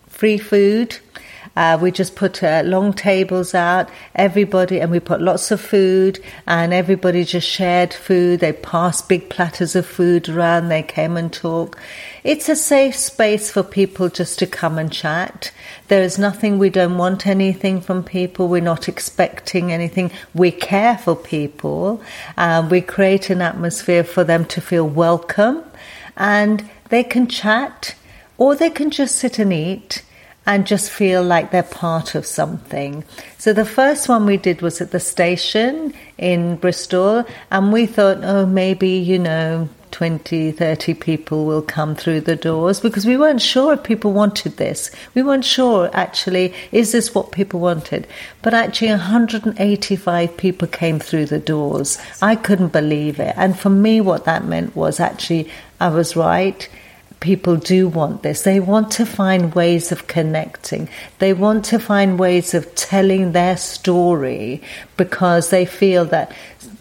Free 0.07 0.39
food, 0.39 0.97
Uh, 1.55 1.77
we 1.81 1.91
just 1.91 2.15
put 2.15 2.43
uh, 2.43 2.61
long 2.65 2.93
tables 2.93 3.53
out, 3.53 3.89
everybody, 4.15 4.79
and 4.79 4.91
we 4.91 4.99
put 4.99 5.21
lots 5.21 5.51
of 5.51 5.61
food, 5.61 6.19
and 6.47 6.73
everybody 6.73 7.23
just 7.23 7.47
shared 7.47 7.93
food. 7.93 8.39
They 8.39 8.53
passed 8.53 9.07
big 9.07 9.29
platters 9.29 9.75
of 9.75 9.85
food 9.85 10.27
around. 10.27 10.69
They 10.69 10.83
came 10.83 11.17
and 11.17 11.31
talked. 11.31 11.77
It's 12.23 12.49
a 12.49 12.55
safe 12.55 12.95
space 12.95 13.51
for 13.51 13.63
people 13.63 14.09
just 14.09 14.39
to 14.39 14.47
come 14.47 14.77
and 14.77 14.91
chat. 14.91 15.51
There 15.87 16.01
is 16.01 16.17
nothing, 16.17 16.57
we 16.57 16.69
don't 16.69 16.97
want 16.97 17.27
anything 17.27 17.81
from 17.81 18.03
people. 18.03 18.47
We're 18.47 18.61
not 18.61 18.89
expecting 18.89 19.71
anything. 19.71 20.11
We 20.33 20.51
care 20.51 20.97
for 20.97 21.15
people. 21.15 22.01
Um, 22.37 22.69
we 22.69 22.81
create 22.81 23.29
an 23.29 23.41
atmosphere 23.41 24.03
for 24.03 24.23
them 24.23 24.45
to 24.45 24.61
feel 24.61 24.87
welcome 24.87 25.63
and 26.17 26.69
they 26.89 27.03
can 27.03 27.27
chat 27.27 27.95
or 28.37 28.55
they 28.55 28.69
can 28.69 28.89
just 28.89 29.15
sit 29.15 29.39
and 29.39 29.53
eat 29.53 30.03
and 30.45 30.67
just 30.67 30.91
feel 30.91 31.23
like 31.23 31.51
they're 31.51 31.63
part 31.63 32.15
of 32.15 32.25
something. 32.25 33.03
So 33.37 33.53
the 33.53 33.65
first 33.65 34.07
one 34.07 34.25
we 34.25 34.37
did 34.37 34.61
was 34.61 34.81
at 34.81 34.91
the 34.91 34.99
station 34.99 35.93
in 36.17 36.57
Bristol, 36.57 37.25
and 37.51 37.73
we 37.73 37.85
thought, 37.85 38.23
oh, 38.23 38.45
maybe, 38.45 38.89
you 38.89 39.19
know, 39.19 39.69
20, 39.91 40.51
30 40.51 40.93
people 40.93 41.45
will 41.45 41.61
come 41.61 41.95
through 41.95 42.19
the 42.19 42.35
doors 42.35 42.81
because 42.81 43.05
we 43.05 43.15
weren't 43.15 43.41
sure 43.41 43.73
if 43.73 43.83
people 43.83 44.11
wanted 44.11 44.57
this. 44.57 44.91
We 45.13 45.23
weren't 45.23 45.45
sure, 45.45 45.89
actually, 45.93 46.53
is 46.73 46.91
this 46.91 47.15
what 47.15 47.31
people 47.31 47.61
wanted? 47.61 48.05
But 48.41 48.53
actually, 48.53 48.89
185 48.89 50.35
people 50.35 50.67
came 50.67 50.99
through 50.99 51.27
the 51.27 51.39
doors. 51.39 51.97
I 52.21 52.35
couldn't 52.35 52.73
believe 52.73 53.21
it. 53.21 53.33
And 53.37 53.57
for 53.57 53.69
me, 53.69 54.01
what 54.01 54.25
that 54.25 54.43
meant 54.43 54.75
was 54.75 54.99
actually, 54.99 55.49
I 55.79 55.87
was 55.87 56.17
right 56.17 56.67
people 57.25 57.55
do 57.55 57.87
want 57.87 58.21
this. 58.21 58.43
They 58.43 58.59
want 58.59 58.91
to 58.91 59.05
find 59.05 59.55
ways 59.55 59.91
of 59.91 60.05
connecting. 60.05 60.87
They 61.17 61.33
want 61.33 61.65
to 61.65 61.79
find 61.79 62.19
ways 62.19 62.53
of 62.53 62.75
telling 62.75 63.31
their 63.31 63.57
story 63.57 64.61
because 64.95 65.49
they 65.49 65.65
feel 65.65 66.05
that 66.05 66.31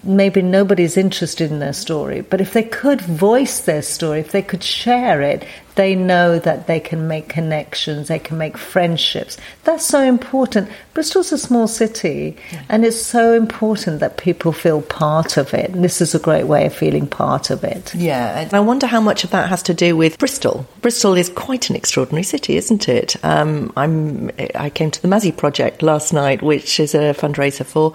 maybe 0.04 0.42
nobody's 0.42 0.96
interested 0.96 1.50
in 1.50 1.58
their 1.58 1.72
story, 1.72 2.20
but 2.20 2.40
if 2.40 2.52
they 2.52 2.62
could 2.62 3.00
voice 3.00 3.60
their 3.60 3.82
story, 3.82 4.20
if 4.20 4.32
they 4.32 4.42
could 4.42 4.62
share 4.62 5.20
it, 5.22 5.46
they 5.74 5.94
know 5.94 6.38
that 6.38 6.66
they 6.66 6.78
can 6.78 7.08
make 7.08 7.28
connections, 7.28 8.08
they 8.08 8.18
can 8.18 8.38
make 8.38 8.56
friendships. 8.56 9.36
That's 9.64 9.84
so 9.84 10.00
important. 10.00 10.68
Bristol's 10.92 11.32
a 11.32 11.38
small 11.38 11.66
city, 11.66 12.36
yeah. 12.52 12.62
and 12.68 12.84
it's 12.84 13.00
so 13.00 13.32
important 13.32 14.00
that 14.00 14.16
people 14.16 14.52
feel 14.52 14.82
part 14.82 15.36
of 15.36 15.52
it. 15.52 15.70
And 15.70 15.82
this 15.82 16.00
is 16.00 16.14
a 16.14 16.20
great 16.20 16.44
way 16.44 16.66
of 16.66 16.74
feeling 16.74 17.06
part 17.06 17.50
of 17.50 17.64
it. 17.64 17.94
Yeah, 17.94 18.40
and 18.40 18.54
I 18.54 18.60
wonder 18.60 18.86
how 18.86 19.00
much 19.00 19.24
of 19.24 19.30
that 19.30 19.48
has 19.48 19.62
to 19.64 19.74
do 19.74 19.96
with 19.96 20.18
Bristol. 20.18 20.66
Bristol 20.80 21.14
is 21.14 21.28
quite 21.30 21.70
an 21.70 21.76
extraordinary 21.76 22.24
city, 22.24 22.56
isn't 22.56 22.88
it? 22.88 23.16
Um, 23.24 23.72
I'm, 23.76 24.30
I 24.54 24.70
came 24.70 24.90
to 24.92 25.02
the 25.02 25.08
Mazi 25.08 25.36
Project 25.36 25.82
last 25.82 26.12
night, 26.12 26.42
which 26.42 26.78
is 26.78 26.94
a 26.94 27.14
fundraiser 27.14 27.66
for 27.66 27.94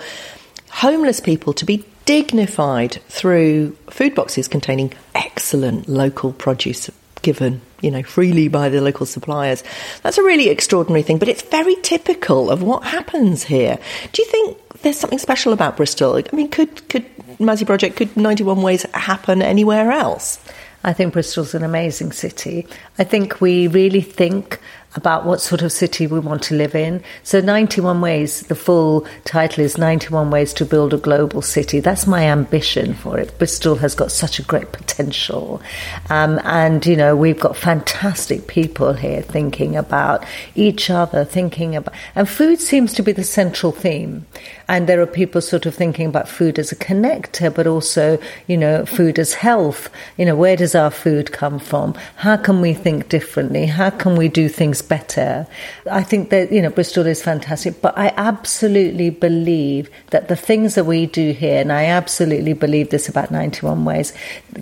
homeless 0.69 1.19
people 1.19 1.53
to 1.53 1.65
be 1.65 1.83
dignified 2.09 2.93
through 3.07 3.69
food 3.91 4.15
boxes 4.15 4.47
containing 4.47 4.91
excellent 5.13 5.87
local 5.87 6.33
produce 6.33 6.89
given 7.21 7.61
you 7.81 7.91
know 7.91 8.01
freely 8.01 8.47
by 8.47 8.67
the 8.67 8.81
local 8.81 9.05
suppliers. 9.05 9.63
That's 10.01 10.17
a 10.17 10.23
really 10.23 10.49
extraordinary 10.49 11.03
thing 11.03 11.19
but 11.19 11.27
it's 11.27 11.43
very 11.43 11.75
typical 11.83 12.49
of 12.49 12.63
what 12.63 12.83
happens 12.83 13.43
here. 13.43 13.77
Do 14.11 14.23
you 14.23 14.27
think 14.27 14.57
there's 14.81 14.97
something 14.97 15.19
special 15.19 15.53
about 15.53 15.77
bristol? 15.77 16.15
I 16.15 16.35
mean 16.35 16.49
could 16.49 16.89
could 16.89 17.05
Mazi 17.37 17.63
project 17.63 17.97
could 17.97 18.17
91 18.17 18.63
ways 18.63 18.87
happen 18.95 19.43
anywhere 19.43 19.91
else? 19.91 20.39
I 20.83 20.93
think 20.93 21.13
Bristol's 21.13 21.53
an 21.53 21.63
amazing 21.63 22.13
city. 22.13 22.65
I 22.97 23.03
think 23.03 23.41
we 23.41 23.67
really 23.67 24.01
think 24.01 24.59
about 24.95 25.25
what 25.25 25.39
sort 25.41 25.61
of 25.61 25.71
city 25.71 26.07
we 26.07 26.19
want 26.19 26.41
to 26.43 26.55
live 26.55 26.75
in. 26.75 27.03
So 27.23 27.41
91 27.41 28.01
Ways, 28.01 28.41
the 28.43 28.55
full 28.55 29.07
title 29.23 29.63
is 29.63 29.77
91 29.77 30.31
Ways 30.31 30.53
to 30.53 30.65
Build 30.65 30.93
a 30.93 30.97
Global 30.97 31.41
City. 31.41 31.79
That's 31.79 32.07
my 32.07 32.25
ambition 32.25 32.93
for 32.95 33.19
it. 33.19 33.37
Bristol 33.37 33.75
has 33.75 33.93
got 33.93 34.11
such 34.11 34.39
a 34.39 34.43
great 34.43 34.71
potential. 34.71 35.61
Um, 36.09 36.39
and, 36.43 36.85
you 36.85 36.95
know, 36.95 37.15
we've 37.15 37.39
got 37.39 37.55
fantastic 37.55 38.47
people 38.47 38.93
here 38.93 39.21
thinking 39.21 39.75
about 39.75 40.25
each 40.55 40.89
other, 40.89 41.23
thinking 41.23 41.75
about, 41.75 41.93
and 42.15 42.27
food 42.27 42.59
seems 42.59 42.93
to 42.93 43.03
be 43.03 43.11
the 43.11 43.23
central 43.23 43.71
theme. 43.71 44.25
And 44.69 44.87
there 44.87 45.01
are 45.01 45.07
people 45.07 45.41
sort 45.41 45.65
of 45.65 45.75
thinking 45.75 46.05
about 46.05 46.29
food 46.29 46.57
as 46.57 46.71
a 46.71 46.77
connector, 46.77 47.53
but 47.53 47.67
also, 47.67 48.17
you 48.47 48.55
know, 48.55 48.85
food 48.85 49.19
as 49.19 49.33
health. 49.33 49.89
You 50.15 50.25
know, 50.25 50.35
where 50.37 50.55
does 50.55 50.75
our 50.75 50.91
food 50.91 51.33
come 51.33 51.59
from? 51.59 51.95
How 52.15 52.37
can 52.37 52.61
we 52.61 52.73
think 52.73 53.09
differently? 53.09 53.65
How 53.65 53.89
can 53.89 54.15
we 54.15 54.29
do 54.29 54.47
things 54.47 54.81
better. 54.81 55.47
I 55.89 56.03
think 56.03 56.29
that, 56.29 56.51
you 56.51 56.61
know, 56.61 56.69
Bristol 56.69 57.07
is 57.07 57.21
fantastic, 57.21 57.81
but 57.81 57.97
I 57.97 58.13
absolutely 58.17 59.09
believe 59.09 59.89
that 60.11 60.27
the 60.27 60.35
things 60.35 60.75
that 60.75 60.85
we 60.85 61.05
do 61.05 61.31
here, 61.31 61.61
and 61.61 61.71
I 61.71 61.85
absolutely 61.85 62.53
believe 62.53 62.89
this 62.89 63.09
about 63.09 63.31
91 63.31 63.85
Ways, 63.85 64.13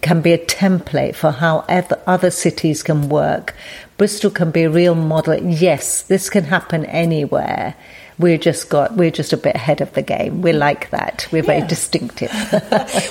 can 0.02 0.22
be 0.22 0.34
a 0.34 0.38
template 0.38 1.16
for 1.16 1.32
how 1.32 1.60
other 2.06 2.32
cities 2.32 2.84
can 2.84 3.10
work. 3.10 3.56
Bristol 3.98 4.32
can 4.32 4.52
be 4.52 4.64
a 4.64 4.70
real 4.70 4.96
model. 4.96 5.36
Yes, 5.36 6.04
this 6.04 6.30
can 6.30 6.44
happen 6.44 6.86
anywhere 6.86 7.76
we're 8.20 8.38
just 8.38 8.70
got 8.70 8.96
we're 8.96 9.12
just 9.12 9.34
a 9.34 9.38
bit 9.38 9.56
ahead 9.56 9.82
of 9.82 9.94
the 9.94 10.02
game. 10.02 10.42
We're 10.42 10.54
mm. 10.54 10.60
like 10.60 10.90
that. 10.92 11.28
We're 11.32 11.44
yeah. 11.44 11.58
very 11.60 11.68
distinctive. 11.68 12.32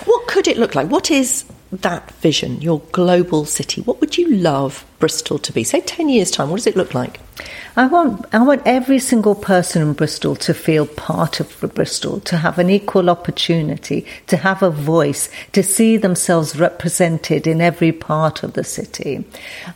what 0.06 0.26
could 0.26 0.48
it 0.48 0.56
look 0.56 0.74
like? 0.74 0.88
What 0.88 1.10
is 1.10 1.44
that 1.72 2.10
vision, 2.12 2.60
your 2.60 2.80
global 2.92 3.44
city? 3.44 3.82
What 3.82 4.00
would 4.00 4.16
you 4.16 4.30
love 4.30 4.84
Bristol 4.98 5.38
to 5.38 5.52
be? 5.52 5.64
Say 5.64 5.80
10 5.80 6.08
years' 6.08 6.30
time, 6.30 6.50
what 6.50 6.56
does 6.56 6.66
it 6.66 6.76
look 6.76 6.94
like? 6.94 7.20
I 7.78 7.86
want, 7.86 8.24
I 8.32 8.42
want 8.42 8.62
every 8.64 8.98
single 8.98 9.34
person 9.34 9.82
in 9.82 9.92
Bristol 9.92 10.34
to 10.36 10.54
feel 10.54 10.86
part 10.86 11.40
of 11.40 11.74
Bristol, 11.74 12.20
to 12.20 12.38
have 12.38 12.58
an 12.58 12.70
equal 12.70 13.10
opportunity, 13.10 14.06
to 14.28 14.38
have 14.38 14.62
a 14.62 14.70
voice, 14.70 15.28
to 15.52 15.62
see 15.62 15.98
themselves 15.98 16.58
represented 16.58 17.46
in 17.46 17.60
every 17.60 17.92
part 17.92 18.42
of 18.42 18.54
the 18.54 18.64
city. 18.64 19.24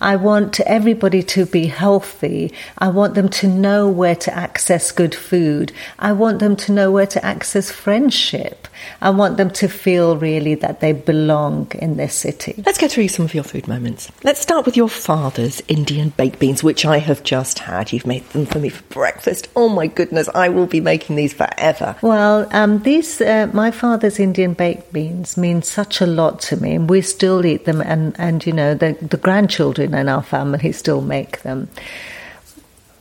I 0.01 0.17
want 0.17 0.61
everybody 0.61 1.23
to 1.25 1.45
be 1.45 1.67
healthy. 1.67 2.55
I 2.79 2.89
want 2.89 3.15
them 3.15 3.29
to 3.29 3.47
know 3.47 3.89
where 3.89 4.17
to 4.17 4.35
access 4.35 4.93
good 4.93 5.15
food. 5.15 5.73
I 5.99 6.13
want 6.13 6.39
them 6.39 6.57
to 6.57 6.73
know 6.73 6.91
where 6.91 7.07
to 7.09 7.23
access 7.23 7.71
friendship. 7.71 8.67
I 9.03 9.11
want 9.11 9.37
them 9.37 9.51
to 9.51 9.69
feel 9.69 10.17
really 10.17 10.55
that 10.57 10.81
they 10.81 10.93
belong 10.93 11.71
in 11.75 11.99
this 11.99 12.15
city. 12.15 12.63
Let's 12.65 12.79
get 12.79 12.91
through 12.91 13.09
some 13.09 13.27
of 13.27 13.35
your 13.35 13.45
food 13.45 13.69
moments. 13.69 14.11
Let's 14.25 14.41
start 14.41 14.65
with 14.65 14.77
your 14.77 14.89
father's 15.11 15.61
Indian 15.67 16.11
baked 16.11 16.39
beans, 16.39 16.63
which 16.63 16.87
I 16.87 16.99
have 16.99 17.25
just 17.25 17.59
had. 17.59 17.93
You've 17.93 18.07
made 18.07 18.25
them 18.31 18.47
for 18.47 18.61
me 18.61 18.69
for 18.69 18.85
breakfast. 18.95 19.49
Oh 19.57 19.69
my 19.69 19.89
goodness, 19.89 20.29
I 20.37 20.51
will 20.51 20.69
be 20.69 20.81
making 20.81 21.17
these 21.17 21.33
forever. 21.33 21.97
Well, 22.01 22.47
um, 22.53 22.85
these, 22.85 23.21
uh, 23.21 23.51
my 23.53 23.73
father's 23.73 24.21
Indian 24.21 24.53
baked 24.53 24.93
beans 24.93 25.37
mean 25.37 25.63
such 25.63 26.01
a 26.01 26.07
lot 26.07 26.39
to 26.43 26.57
me, 26.59 26.77
and 26.77 26.89
we 26.89 27.01
still 27.01 27.45
eat 27.45 27.65
them, 27.65 27.81
and, 27.81 28.15
and 28.21 28.47
you 28.47 28.53
know, 28.53 28.75
the, 28.75 28.97
the 29.03 29.17
grandchildren 29.17 29.95
in 29.95 30.09
our 30.09 30.23
family 30.23 30.71
still 30.71 31.01
make 31.01 31.43
them. 31.43 31.69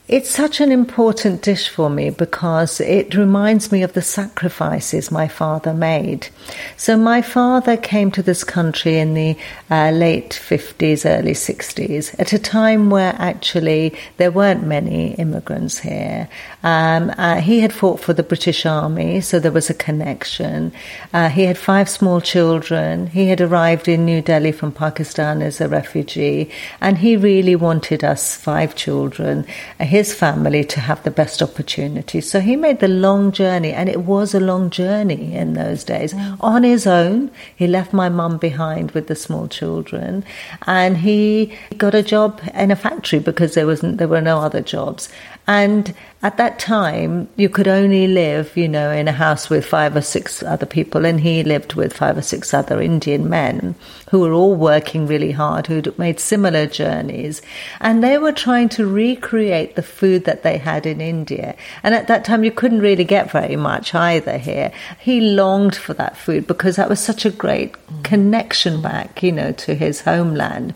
It's 0.10 0.32
such 0.32 0.60
an 0.60 0.72
important 0.72 1.44
dish 1.44 1.70
for 1.70 1.88
me 1.88 2.10
because 2.10 2.82
it 2.82 3.14
reminds 3.14 3.72
me 3.72 3.84
of 3.84 3.94
the 3.94 4.02
sacrifices 4.02 5.12
my 5.12 5.28
father 5.28 5.72
made. 5.72 6.30
So, 6.78 6.98
my 6.98 7.22
father 7.22 7.78
came 7.78 8.10
to 8.14 8.24
this 8.24 8.44
country 8.44 8.98
in 8.98 9.14
the 9.14 9.38
uh, 9.70 9.92
late 9.92 10.32
50s, 10.32 11.06
early 11.06 11.34
60s, 11.34 12.20
at 12.20 12.34
a 12.34 12.40
time 12.40 12.90
where 12.90 13.16
actually 13.20 13.96
there 14.18 14.32
weren't 14.32 14.66
many 14.66 15.14
immigrants 15.14 15.78
here. 15.78 16.28
Um, 16.64 17.14
uh, 17.18 17.40
he 17.42 17.62
had 17.62 17.72
fought 17.72 18.00
for 18.00 18.14
the 18.14 18.24
British 18.24 18.66
Army, 18.66 19.22
so 19.22 19.40
there 19.40 19.52
was 19.52 19.70
a 19.70 19.74
connection. 19.74 20.74
Uh, 21.14 21.30
he 21.30 21.44
had 21.44 21.58
five 21.58 21.88
small 21.88 22.20
children. 22.20 23.08
He 23.08 23.28
had 23.28 23.40
arrived 23.40 23.88
in 23.88 24.06
New 24.06 24.22
Delhi 24.22 24.52
from 24.52 24.72
Pakistan 24.72 25.42
as 25.42 25.62
a 25.62 25.70
refugee, 25.70 26.52
and 26.82 26.98
he 26.98 27.16
really 27.16 27.56
wanted 27.56 28.04
us 28.04 28.36
five 28.36 28.76
children. 28.76 29.46
His 29.80 30.10
his 30.10 30.18
family 30.18 30.64
to 30.64 30.80
have 30.80 31.02
the 31.04 31.12
best 31.12 31.42
opportunity. 31.42 32.22
So 32.22 32.40
he 32.40 32.56
made 32.56 32.80
the 32.80 32.88
long 32.88 33.32
journey, 33.32 33.72
and 33.74 33.90
it 33.90 34.02
was 34.02 34.34
a 34.34 34.40
long 34.40 34.70
journey 34.70 35.34
in 35.36 35.54
those 35.54 35.84
days. 35.84 36.14
Mm. 36.14 36.38
On 36.40 36.64
his 36.64 36.88
own, 36.88 37.30
he 37.56 37.68
left 37.68 37.94
my 37.94 38.10
mum 38.10 38.38
behind 38.38 38.92
with 38.92 39.08
the 39.08 39.16
small 39.16 39.48
children, 39.48 40.24
and 40.68 40.98
he 40.98 41.54
got 41.78 41.94
a 41.96 42.04
job 42.04 42.42
in 42.54 42.72
a 42.72 42.76
factory 42.76 43.20
because 43.20 43.54
there 43.54 43.68
wasn't 43.68 43.98
there 43.98 44.14
were 44.16 44.28
no 44.32 44.40
other 44.40 44.62
jobs. 44.62 45.10
And 45.48 45.94
at 46.22 46.36
that 46.36 46.60
time, 46.60 47.30
you 47.38 47.48
could 47.48 47.70
only 47.70 48.06
live, 48.06 48.58
you 48.58 48.68
know, 48.68 48.92
in 48.92 49.08
a 49.08 49.14
house 49.14 49.50
with 49.50 49.66
five 49.66 49.96
or 49.96 50.02
six 50.02 50.44
other 50.44 50.66
people, 50.66 51.06
and 51.06 51.22
he 51.22 51.44
lived 51.44 51.76
with 51.76 51.96
five 51.96 52.18
or 52.18 52.22
six 52.22 52.54
other 52.54 52.82
Indian 52.82 53.30
men 53.30 53.74
who 54.10 54.20
were 54.20 54.34
all 54.34 54.54
working 54.54 55.08
really 55.08 55.32
hard, 55.32 55.68
who'd 55.68 55.98
made 55.98 56.20
similar 56.20 56.68
journeys, 56.68 57.42
and 57.80 58.04
they 58.04 58.18
were 58.18 58.34
trying 58.34 58.68
to 58.68 58.86
recreate 58.86 59.78
the 59.78 59.82
food 59.82 60.26
that 60.26 60.44
they 60.44 60.58
had 60.58 60.86
in 60.86 61.00
India. 61.00 61.56
And 61.84 61.96
at 61.96 62.08
that 62.08 62.26
time, 62.26 62.44
you 62.44 62.52
couldn't 62.52 62.82
really 62.82 63.06
get 63.06 63.32
very 63.32 63.56
much 63.56 63.96
either 63.96 64.38
here. 64.38 64.74
He 65.00 65.22
longed 65.22 65.78
for 65.78 65.94
that 65.94 66.18
food 66.18 66.48
because 66.48 66.76
that 66.76 66.90
was 66.90 67.00
such 67.00 67.24
a 67.24 67.30
great 67.32 67.74
mm. 67.74 68.04
connection 68.04 68.82
back, 68.82 69.24
you 69.24 69.32
know, 69.32 69.54
to 69.54 69.74
his 69.74 70.02
homeland. 70.02 70.74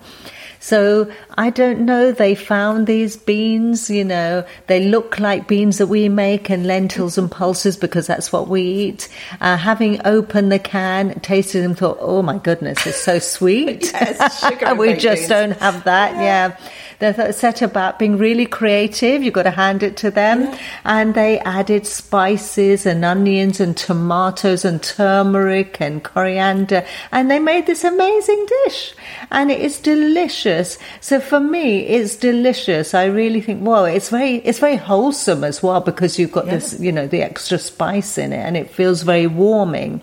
So 0.64 1.12
I 1.38 1.50
don't 1.50 1.82
know. 1.82 2.14
They 2.14 2.36
found 2.36 2.88
these 2.88 3.18
beans, 3.18 3.90
you 3.90 4.06
know, 4.06 4.46
they 4.68 4.86
look 4.86 5.20
like 5.20 5.46
beans 5.46 5.78
that 5.80 5.88
we 5.88 6.08
make 6.08 6.50
and 6.50 6.66
lentils 6.66 7.18
and 7.18 7.30
pulses 7.30 7.76
because 7.76 8.08
that's 8.08 8.32
what 8.32 8.48
we 8.48 8.62
eat. 8.62 9.10
Uh, 9.42 9.58
having 9.58 10.00
opened 10.08 10.54
the 10.54 10.60
can, 10.60 11.20
tasted 11.20 11.66
them, 11.66 11.76
thought, 11.76 11.98
oh 12.00 12.22
my 12.22 12.38
goodness, 12.38 12.88
it's 12.88 12.98
so 12.98 13.20
sweet. 13.20 13.84
yes, 13.94 14.42
we 14.78 14.94
just 14.94 15.24
beans. 15.24 15.28
don't 15.28 15.58
have 15.58 15.84
that. 15.84 16.14
yeah. 16.14 16.22
yeah 16.22 16.70
they're 17.12 17.34
set 17.34 17.62
about 17.62 18.00
being 18.00 18.18
really 18.18 18.46
creative. 18.46 19.22
You've 19.22 19.34
got 19.34 19.44
to 19.44 19.52
hand 19.52 19.84
it 19.84 19.98
to 19.98 20.12
them. 20.12 20.42
Yeah. 20.42 20.60
And 20.86 21.14
they 21.14 21.40
added 21.40 21.86
spices 21.86 22.86
and 22.86 23.04
onions 23.04 23.60
and 23.60 23.76
tomatoes 23.76 24.64
and 24.64 24.82
turmeric 24.82 25.82
and 25.82 26.04
coriander. 26.04 26.86
And 27.12 27.30
they 27.30 27.40
made 27.40 27.66
this 27.68 27.84
amazing 27.84 28.46
dish. 28.66 28.94
And 29.32 29.52
it 29.52 29.60
is 29.60 29.80
delicious. 29.80 30.78
So 31.02 31.20
for 31.20 31.40
me, 31.40 31.82
it's 31.82 32.16
delicious. 32.16 32.94
I 32.94 33.06
really 33.06 33.42
think, 33.42 33.66
well, 33.66 33.86
it's 33.86 34.10
very, 34.10 34.38
it's 34.38 34.60
very 34.60 34.78
wholesome 34.78 35.44
as 35.44 35.62
well 35.62 35.82
because 35.82 36.18
you've 36.18 36.32
got 36.32 36.46
yeah. 36.46 36.56
this, 36.56 36.80
you 36.80 36.92
know, 36.92 37.08
the 37.08 37.22
extra 37.22 37.58
spice 37.58 38.18
in 38.18 38.34
it 38.34 38.38
and 38.38 38.56
it 38.56 38.70
feels 38.70 39.04
very 39.04 39.28
warming. 39.28 40.02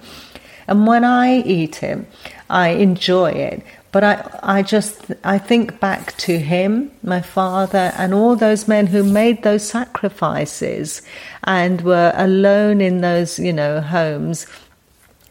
And 0.69 0.87
when 0.87 1.05
I 1.05 1.41
eat 1.41 1.83
it, 1.83 2.07
I 2.49 2.69
enjoy 2.71 3.31
it. 3.31 3.63
But 3.93 4.05
I, 4.05 4.39
I 4.43 4.63
just, 4.63 5.07
I 5.25 5.39
think 5.39 5.81
back 5.81 6.17
to 6.19 6.39
him, 6.39 6.93
my 7.03 7.21
father, 7.21 7.93
and 7.97 8.15
all 8.15 8.37
those 8.37 8.69
men 8.69 8.87
who 8.87 9.03
made 9.03 9.43
those 9.43 9.69
sacrifices 9.69 11.03
and 11.45 11.81
were 11.81 12.13
alone 12.15 12.81
in 12.81 13.01
those, 13.01 13.39
you 13.39 13.53
know, 13.53 13.81
homes 13.81 14.47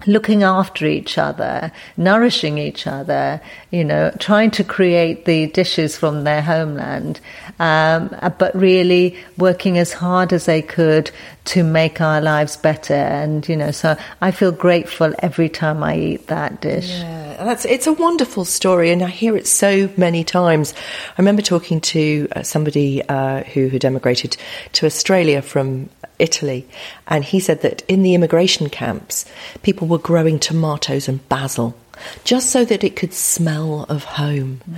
looking 0.08 0.44
after 0.44 0.86
each 0.86 1.18
other, 1.18 1.72
nourishing 1.98 2.58
each 2.58 2.88
other, 2.88 3.42
you 3.72 3.84
know, 3.84 4.12
trying 4.20 4.52
to 4.52 4.64
create 4.64 5.26
the 5.26 5.48
dishes 5.48 5.98
from 5.98 6.24
their 6.24 6.42
homeland, 6.42 7.20
um, 7.60 8.16
but 8.38 8.56
really 8.56 9.18
working 9.38 9.78
as 9.78 9.92
hard 9.92 10.32
as 10.32 10.46
they 10.46 10.62
could 10.62 11.12
to 11.46 11.64
make 11.64 12.00
our 12.00 12.22
lives 12.22 12.56
better. 12.56 12.94
And, 12.94 13.48
you 13.50 13.58
know, 13.58 13.72
so 13.72 13.98
I 14.22 14.32
feel 14.32 14.52
grateful 14.52 15.14
every 15.20 15.50
time 15.50 15.84
I 15.84 15.98
eat 15.98 16.28
that 16.28 16.62
dish. 16.62 16.90
Yeah, 16.90 17.44
that's, 17.44 17.66
it's 17.66 17.88
a 17.88 17.94
wonderful 17.94 18.46
story, 18.46 18.92
and 18.92 19.04
I 19.04 19.08
hear 19.08 19.36
it 19.36 19.48
so 19.48 19.90
many 19.98 20.24
times. 20.24 20.74
I 21.18 21.22
remember 21.22 21.42
talking 21.42 21.82
to 21.82 22.28
uh, 22.36 22.44
somebody 22.44 23.02
uh, 23.10 23.44
who 23.44 23.68
had 23.70 23.84
emigrated 23.84 24.38
to 24.74 24.86
Australia 24.86 25.42
from 25.42 25.90
Italy, 26.20 26.68
and 27.08 27.24
he 27.24 27.40
said 27.40 27.62
that 27.62 27.82
in 27.88 28.04
the 28.04 28.14
immigration 28.14 28.70
camps, 28.70 29.26
people 29.64 29.88
were 29.88 29.98
growing 29.98 30.40
tomatoes 30.40 31.08
and 31.08 31.28
basil 31.30 31.76
just 32.24 32.50
so 32.50 32.66
that 32.66 32.84
it 32.84 32.96
could 32.96 33.14
smell 33.14 33.86
of 33.90 34.04
home. 34.04 34.62
Mm. 34.70 34.76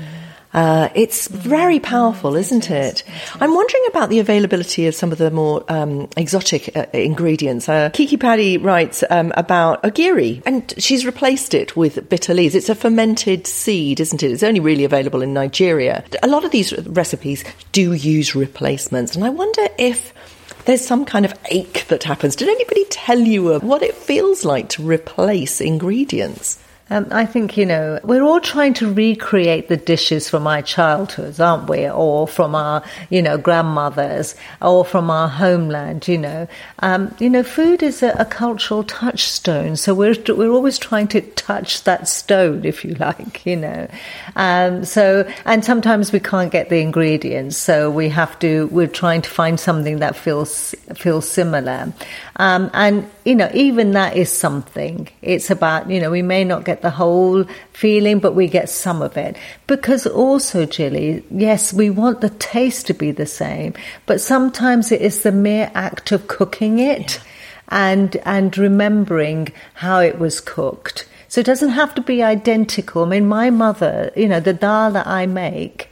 Uh, 0.54 0.90
it's 0.96 1.28
very 1.30 1.80
powerful, 1.80 2.36
isn't 2.36 2.70
it? 2.70 3.04
I'm 3.40 3.54
wondering 3.54 3.84
about 3.88 4.10
the 4.10 4.20
availability 4.20 4.86
of 4.88 4.96
some 4.96 5.12
of 5.12 5.18
the 5.18 5.32
more 5.32 5.64
um, 5.70 6.10
exotic 6.18 6.76
uh, 6.76 6.88
ingredients. 6.94 7.70
Uh, 7.70 7.90
Kiki 7.90 8.18
Paddy 8.18 8.58
writes 8.58 9.02
um, 9.10 9.32
about 9.38 9.82
ogiri, 9.84 10.44
and 10.46 10.74
she's 10.78 11.06
replaced 11.06 11.54
it 11.54 11.78
with 11.78 12.10
bitter 12.10 12.34
leaves. 12.34 12.54
It's 12.54 12.68
a 12.68 12.76
fermented 12.76 13.48
seed, 13.48 14.02
isn't 14.02 14.24
it? 14.24 14.32
It's 14.32 14.44
only 14.44 14.60
really 14.60 14.84
available 14.84 15.22
in 15.22 15.34
Nigeria. 15.34 16.04
A 16.22 16.28
lot 16.28 16.44
of 16.44 16.52
these 16.52 16.78
recipes 16.86 17.46
do 17.72 17.94
use 17.94 18.36
replacements, 18.36 19.16
and 19.16 19.24
I 19.24 19.30
wonder 19.30 19.70
if 19.78 20.14
there's 20.66 20.86
some 20.86 21.06
kind 21.06 21.26
of 21.26 21.34
ache 21.50 21.86
that 21.88 22.04
happens. 22.04 22.36
Did 22.36 22.50
anybody 22.50 22.86
tell 22.86 23.20
you 23.20 23.60
what 23.60 23.84
it 23.84 23.96
feels 23.96 24.46
like 24.46 24.70
to 24.70 24.84
replace 24.84 25.62
ingredients? 25.62 26.60
Um, 26.92 27.08
I 27.10 27.26
think, 27.26 27.56
you 27.56 27.66
know, 27.66 28.02
we're 28.04 28.22
all 28.22 28.42
trying 28.42 28.74
to 28.76 28.94
recreate 28.94 29.70
the 29.70 29.78
dishes 29.78 30.30
from 30.30 30.46
our 30.46 30.62
childhoods, 30.62 31.40
aren't 31.40 31.70
we? 31.70 31.90
Or 31.90 32.28
from 32.28 32.54
our, 32.54 32.84
you 33.10 33.22
know, 33.22 33.38
grandmothers 33.38 34.36
or 34.62 34.84
from 34.84 35.10
our 35.10 35.30
homeland, 35.30 36.10
you 36.10 36.18
know. 36.18 36.50
Um, 36.80 37.16
you 37.18 37.30
know, 37.30 37.44
food 37.44 37.82
is 37.82 38.04
a, 38.04 38.10
a, 38.20 38.26
cultural 38.26 38.84
touchstone. 38.84 39.78
So 39.78 39.94
we're, 39.94 40.16
we're 40.28 40.52
always 40.52 40.78
trying 40.78 41.08
to 41.10 41.22
touch 41.22 41.86
that 41.86 42.10
stone, 42.10 42.66
if 42.66 42.84
you 42.84 42.96
like, 43.00 43.46
you 43.46 43.56
know. 43.56 43.88
Um, 44.36 44.84
so, 44.84 45.32
and 45.46 45.64
sometimes 45.64 46.12
we 46.12 46.20
can't 46.20 46.52
get 46.52 46.68
the 46.68 46.80
ingredients. 46.82 47.56
So 47.56 47.90
we 47.90 48.10
have 48.10 48.38
to, 48.40 48.68
we're 48.68 48.88
trying 48.88 49.22
to 49.22 49.30
find 49.30 49.58
something 49.58 50.00
that 50.00 50.18
feels, 50.18 50.76
feels 50.94 51.30
similar. 51.30 51.94
Um, 52.42 52.72
and, 52.74 53.08
you 53.24 53.36
know, 53.36 53.52
even 53.54 53.92
that 53.92 54.18
is 54.18 54.32
something. 54.32 55.08
It's 55.22 55.52
about, 55.52 55.92
you 55.92 56.00
know, 56.00 56.10
we 56.10 56.24
may 56.24 56.44
not 56.44 56.66
get 56.66 56.82
the 56.82 56.90
whole 56.90 57.46
feeling, 57.72 58.18
but 58.18 58.34
we 58.34 58.48
get 58.48 58.68
some 58.68 59.04
of 59.04 59.16
it. 59.16 59.38
Because 59.68 60.08
also, 60.08 60.66
Gilly, 60.66 61.24
yes, 61.30 61.72
we 61.72 61.92
want 61.92 62.22
the 62.22 62.32
taste 62.32 62.88
to 62.88 62.96
be 62.96 63.12
the 63.12 63.28
same, 63.28 63.76
but 64.08 64.22
sometimes 64.22 64.92
it 64.92 65.02
is 65.02 65.22
the 65.22 65.32
mere 65.32 65.70
act 65.76 66.12
of 66.12 66.28
cooking 66.28 66.80
it 66.80 67.18
yeah. 67.18 67.92
and, 67.92 68.16
and 68.26 68.58
remembering 68.58 69.50
how 69.76 70.00
it 70.00 70.18
was 70.18 70.42
cooked. 70.42 71.08
So 71.28 71.42
it 71.42 71.46
doesn't 71.46 71.70
have 71.70 71.94
to 71.94 72.02
be 72.02 72.24
identical. 72.24 73.04
I 73.04 73.10
mean, 73.10 73.28
my 73.28 73.52
mother, 73.52 74.12
you 74.16 74.28
know, 74.28 74.40
the 74.40 74.54
dal 74.54 74.90
that 74.94 75.06
I 75.06 75.28
make, 75.28 75.91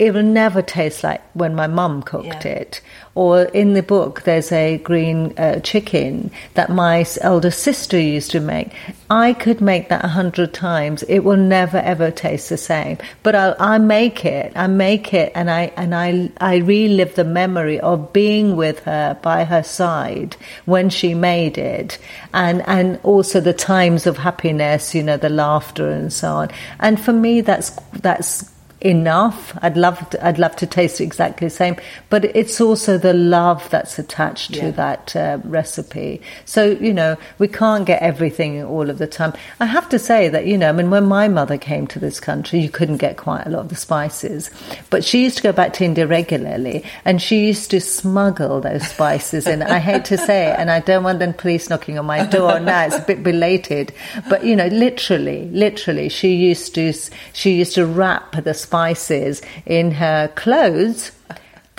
it 0.00 0.14
will 0.14 0.22
never 0.22 0.62
taste 0.62 1.04
like 1.04 1.20
when 1.34 1.54
my 1.54 1.66
mum 1.66 2.02
cooked 2.02 2.46
yeah. 2.46 2.52
it. 2.62 2.80
Or 3.14 3.42
in 3.42 3.74
the 3.74 3.82
book, 3.82 4.22
there's 4.22 4.50
a 4.50 4.78
green 4.78 5.38
uh, 5.38 5.60
chicken 5.60 6.30
that 6.54 6.70
my 6.70 7.04
elder 7.20 7.50
sister 7.50 8.00
used 8.00 8.30
to 8.30 8.40
make. 8.40 8.72
I 9.10 9.34
could 9.34 9.60
make 9.60 9.90
that 9.90 10.02
a 10.02 10.08
hundred 10.08 10.54
times. 10.54 11.02
It 11.02 11.18
will 11.18 11.36
never 11.36 11.76
ever 11.76 12.10
taste 12.10 12.48
the 12.48 12.56
same. 12.56 12.96
But 13.22 13.34
I, 13.34 13.54
I 13.60 13.76
make 13.76 14.24
it. 14.24 14.52
I 14.56 14.68
make 14.68 15.12
it, 15.12 15.32
and 15.34 15.50
I 15.50 15.70
and 15.76 15.94
I 15.94 16.30
I 16.40 16.56
relive 16.56 17.14
the 17.14 17.24
memory 17.24 17.78
of 17.78 18.14
being 18.14 18.56
with 18.56 18.78
her 18.84 19.18
by 19.20 19.44
her 19.44 19.62
side 19.62 20.34
when 20.64 20.88
she 20.88 21.12
made 21.12 21.58
it, 21.58 21.98
and 22.32 22.66
and 22.66 22.98
also 23.02 23.38
the 23.38 23.52
times 23.52 24.06
of 24.06 24.16
happiness. 24.16 24.94
You 24.94 25.02
know, 25.02 25.18
the 25.18 25.28
laughter 25.28 25.90
and 25.90 26.10
so 26.10 26.32
on. 26.32 26.48
And 26.78 26.98
for 26.98 27.12
me, 27.12 27.42
that's 27.42 27.70
that's 28.00 28.50
enough. 28.80 29.56
I'd 29.62 29.76
love 29.76 30.08
to, 30.10 30.26
I'd 30.26 30.38
love 30.38 30.56
to 30.56 30.66
taste 30.66 31.00
exactly 31.00 31.46
the 31.46 31.54
same, 31.54 31.76
but 32.08 32.24
it's 32.24 32.60
also 32.60 32.96
the 32.96 33.12
love 33.12 33.68
that's 33.70 33.98
attached 33.98 34.54
to 34.54 34.66
yeah. 34.66 34.70
that 34.72 35.16
uh, 35.16 35.38
recipe. 35.44 36.22
So 36.44 36.64
you 36.64 36.94
know 36.94 37.16
we 37.38 37.48
can't 37.48 37.84
get 37.86 38.02
everything 38.02 38.62
all 38.64 38.88
of 38.88 38.98
the 38.98 39.06
time. 39.06 39.34
I 39.60 39.66
have 39.66 39.88
to 39.90 39.98
say 39.98 40.28
that 40.28 40.46
you 40.46 40.56
know 40.56 40.70
I 40.70 40.72
mean 40.72 40.90
when 40.90 41.04
my 41.04 41.28
mother 41.28 41.58
came 41.58 41.86
to 41.88 41.98
this 41.98 42.20
country, 42.20 42.60
you 42.60 42.70
couldn't 42.70 42.96
get 42.96 43.16
quite 43.16 43.46
a 43.46 43.50
lot 43.50 43.60
of 43.60 43.68
the 43.68 43.76
spices, 43.76 44.50
but 44.88 45.04
she 45.04 45.22
used 45.22 45.36
to 45.36 45.42
go 45.42 45.52
back 45.52 45.74
to 45.74 45.84
India 45.84 46.06
regularly, 46.06 46.84
and 47.04 47.20
she 47.20 47.46
used 47.46 47.70
to 47.72 47.80
smuggle 47.80 48.60
those 48.60 48.86
spices 48.88 49.46
in. 49.46 49.62
I 49.62 49.78
hate 49.78 50.06
to 50.06 50.16
say 50.16 50.50
it, 50.50 50.58
and 50.58 50.70
I 50.70 50.80
don't 50.80 51.04
want 51.04 51.18
the 51.18 51.32
police 51.32 51.68
knocking 51.68 51.98
on 51.98 52.06
my 52.06 52.24
door 52.24 52.58
now. 52.60 52.86
It's 52.86 52.96
a 52.96 53.02
bit 53.02 53.22
belated, 53.22 53.92
but 54.28 54.44
you 54.44 54.56
know 54.56 54.68
literally, 54.68 55.50
literally, 55.52 56.08
she 56.08 56.34
used 56.34 56.74
to 56.76 56.94
she 57.34 57.56
used 57.56 57.74
to 57.74 57.84
wrap 57.84 58.42
the 58.42 58.54
spices 58.54 58.69
in 59.66 59.90
her 59.92 60.28
clothes 60.28 61.12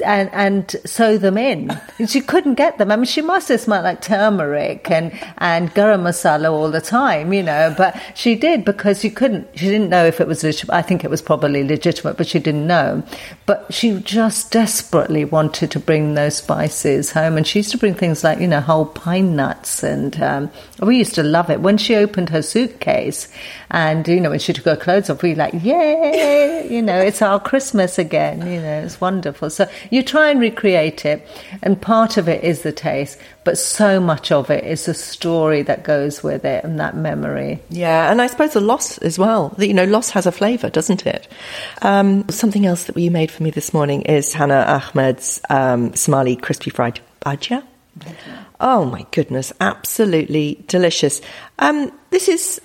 and 0.02 0.30
and 0.34 0.76
sew 0.86 1.18
them 1.18 1.38
in. 1.38 1.70
And 2.00 2.10
she 2.10 2.22
couldn't 2.22 2.56
get 2.56 2.78
them. 2.78 2.92
I 2.92 2.96
mean, 2.96 3.06
she 3.06 3.22
must 3.22 3.50
have 3.50 3.62
smelled 3.62 3.84
like 3.84 4.02
turmeric 4.02 4.90
and 4.90 5.12
and 5.38 5.74
garam 5.74 6.04
masala 6.04 6.52
all 6.52 6.72
the 6.72 6.82
time, 6.82 7.34
you 7.34 7.44
know. 7.44 7.74
But 7.78 8.00
she 8.16 8.36
did 8.36 8.66
because 8.66 9.02
she 9.02 9.10
couldn't. 9.10 9.48
She 9.58 9.66
didn't 9.66 9.90
know 9.90 10.06
if 10.06 10.20
it 10.20 10.28
was 10.28 10.44
legitimate. 10.44 10.74
I 10.74 10.82
think 10.82 11.04
it 11.04 11.10
was 11.10 11.22
probably 11.22 11.64
legitimate, 11.64 12.18
but 12.18 12.28
she 12.28 12.40
didn't 12.40 12.68
know. 12.68 13.04
But 13.46 13.74
she 13.74 14.00
just 14.00 14.52
desperately 14.52 15.26
wanted 15.26 15.72
to 15.72 15.80
bring 15.80 16.14
those 16.14 16.38
spices 16.38 17.12
home, 17.12 17.38
and 17.38 17.46
she 17.46 17.60
used 17.60 17.72
to 17.72 17.78
bring 17.78 17.94
things 17.94 18.24
like 18.24 18.40
you 18.40 18.48
know 18.48 18.62
whole 18.62 18.86
pine 18.86 19.36
nuts, 19.36 19.84
and 19.84 20.22
um, 20.22 20.52
we 20.80 20.98
used 20.98 21.16
to 21.16 21.24
love 21.24 21.50
it 21.50 21.62
when 21.62 21.78
she 21.78 21.96
opened 21.96 22.30
her 22.30 22.42
suitcase, 22.42 23.28
and 23.70 24.08
you 24.08 24.20
know 24.20 24.30
when 24.30 24.40
she 24.40 24.54
took 24.54 24.66
her 24.66 24.76
clothes 24.76 25.10
off, 25.10 25.22
we 25.22 25.30
were 25.30 25.36
like, 25.36 25.54
yay, 25.64 26.68
you 26.70 26.82
know, 26.82 27.00
it's 27.00 27.22
our 27.22 27.40
Christmas 27.40 27.98
again. 27.98 28.40
You 28.40 28.62
know, 28.62 28.82
it's 28.84 29.00
wonderful. 29.00 29.50
So 29.50 29.70
you 29.91 30.01
try 30.01 30.32
and 30.32 30.39
recreate 30.39 31.06
it, 31.06 31.27
and 31.62 31.80
part 31.80 32.17
of 32.17 32.27
it 32.27 32.43
is 32.43 32.63
the 32.63 32.71
taste, 32.71 33.19
but 33.43 33.58
so 33.58 33.99
much 33.99 34.32
of 34.32 34.49
it 34.49 34.63
is 34.63 34.86
the 34.86 34.95
story 34.95 35.62
that 35.63 35.84
goes 35.84 36.23
with 36.23 36.45
it 36.45 36.63
and 36.63 36.80
that 36.80 36.95
memory. 36.95 37.60
Yeah, 37.69 38.12
and 38.12 38.21
I 38.21 38.27
suppose 38.27 38.54
the 38.54 38.62
loss 38.62 38.97
as 38.99 39.19
well. 39.19 39.49
That 39.58 39.67
You 39.67 39.75
know, 39.75 39.86
loss 39.86 40.10
has 40.12 40.25
a 40.25 40.32
flavour, 40.32 40.69
doesn't 40.69 41.06
it? 41.06 41.27
Um, 41.84 42.27
something 42.30 42.65
else 42.65 42.86
that 42.86 42.97
you 42.97 43.12
made 43.12 43.30
for 43.30 43.43
me 43.43 43.51
this 43.51 43.73
morning 43.73 44.01
is 44.04 44.34
Hannah 44.34 44.65
Ahmed's 44.67 45.39
um, 45.49 45.93
Somali 45.93 46.36
crispy 46.36 46.71
fried 46.71 46.99
bhajia. 47.21 47.63
Oh 48.60 48.86
my 48.86 49.06
goodness, 49.12 49.51
absolutely 49.60 50.63
delicious. 50.67 51.21
Um, 51.60 51.91
this 52.10 52.30
is 52.30 52.62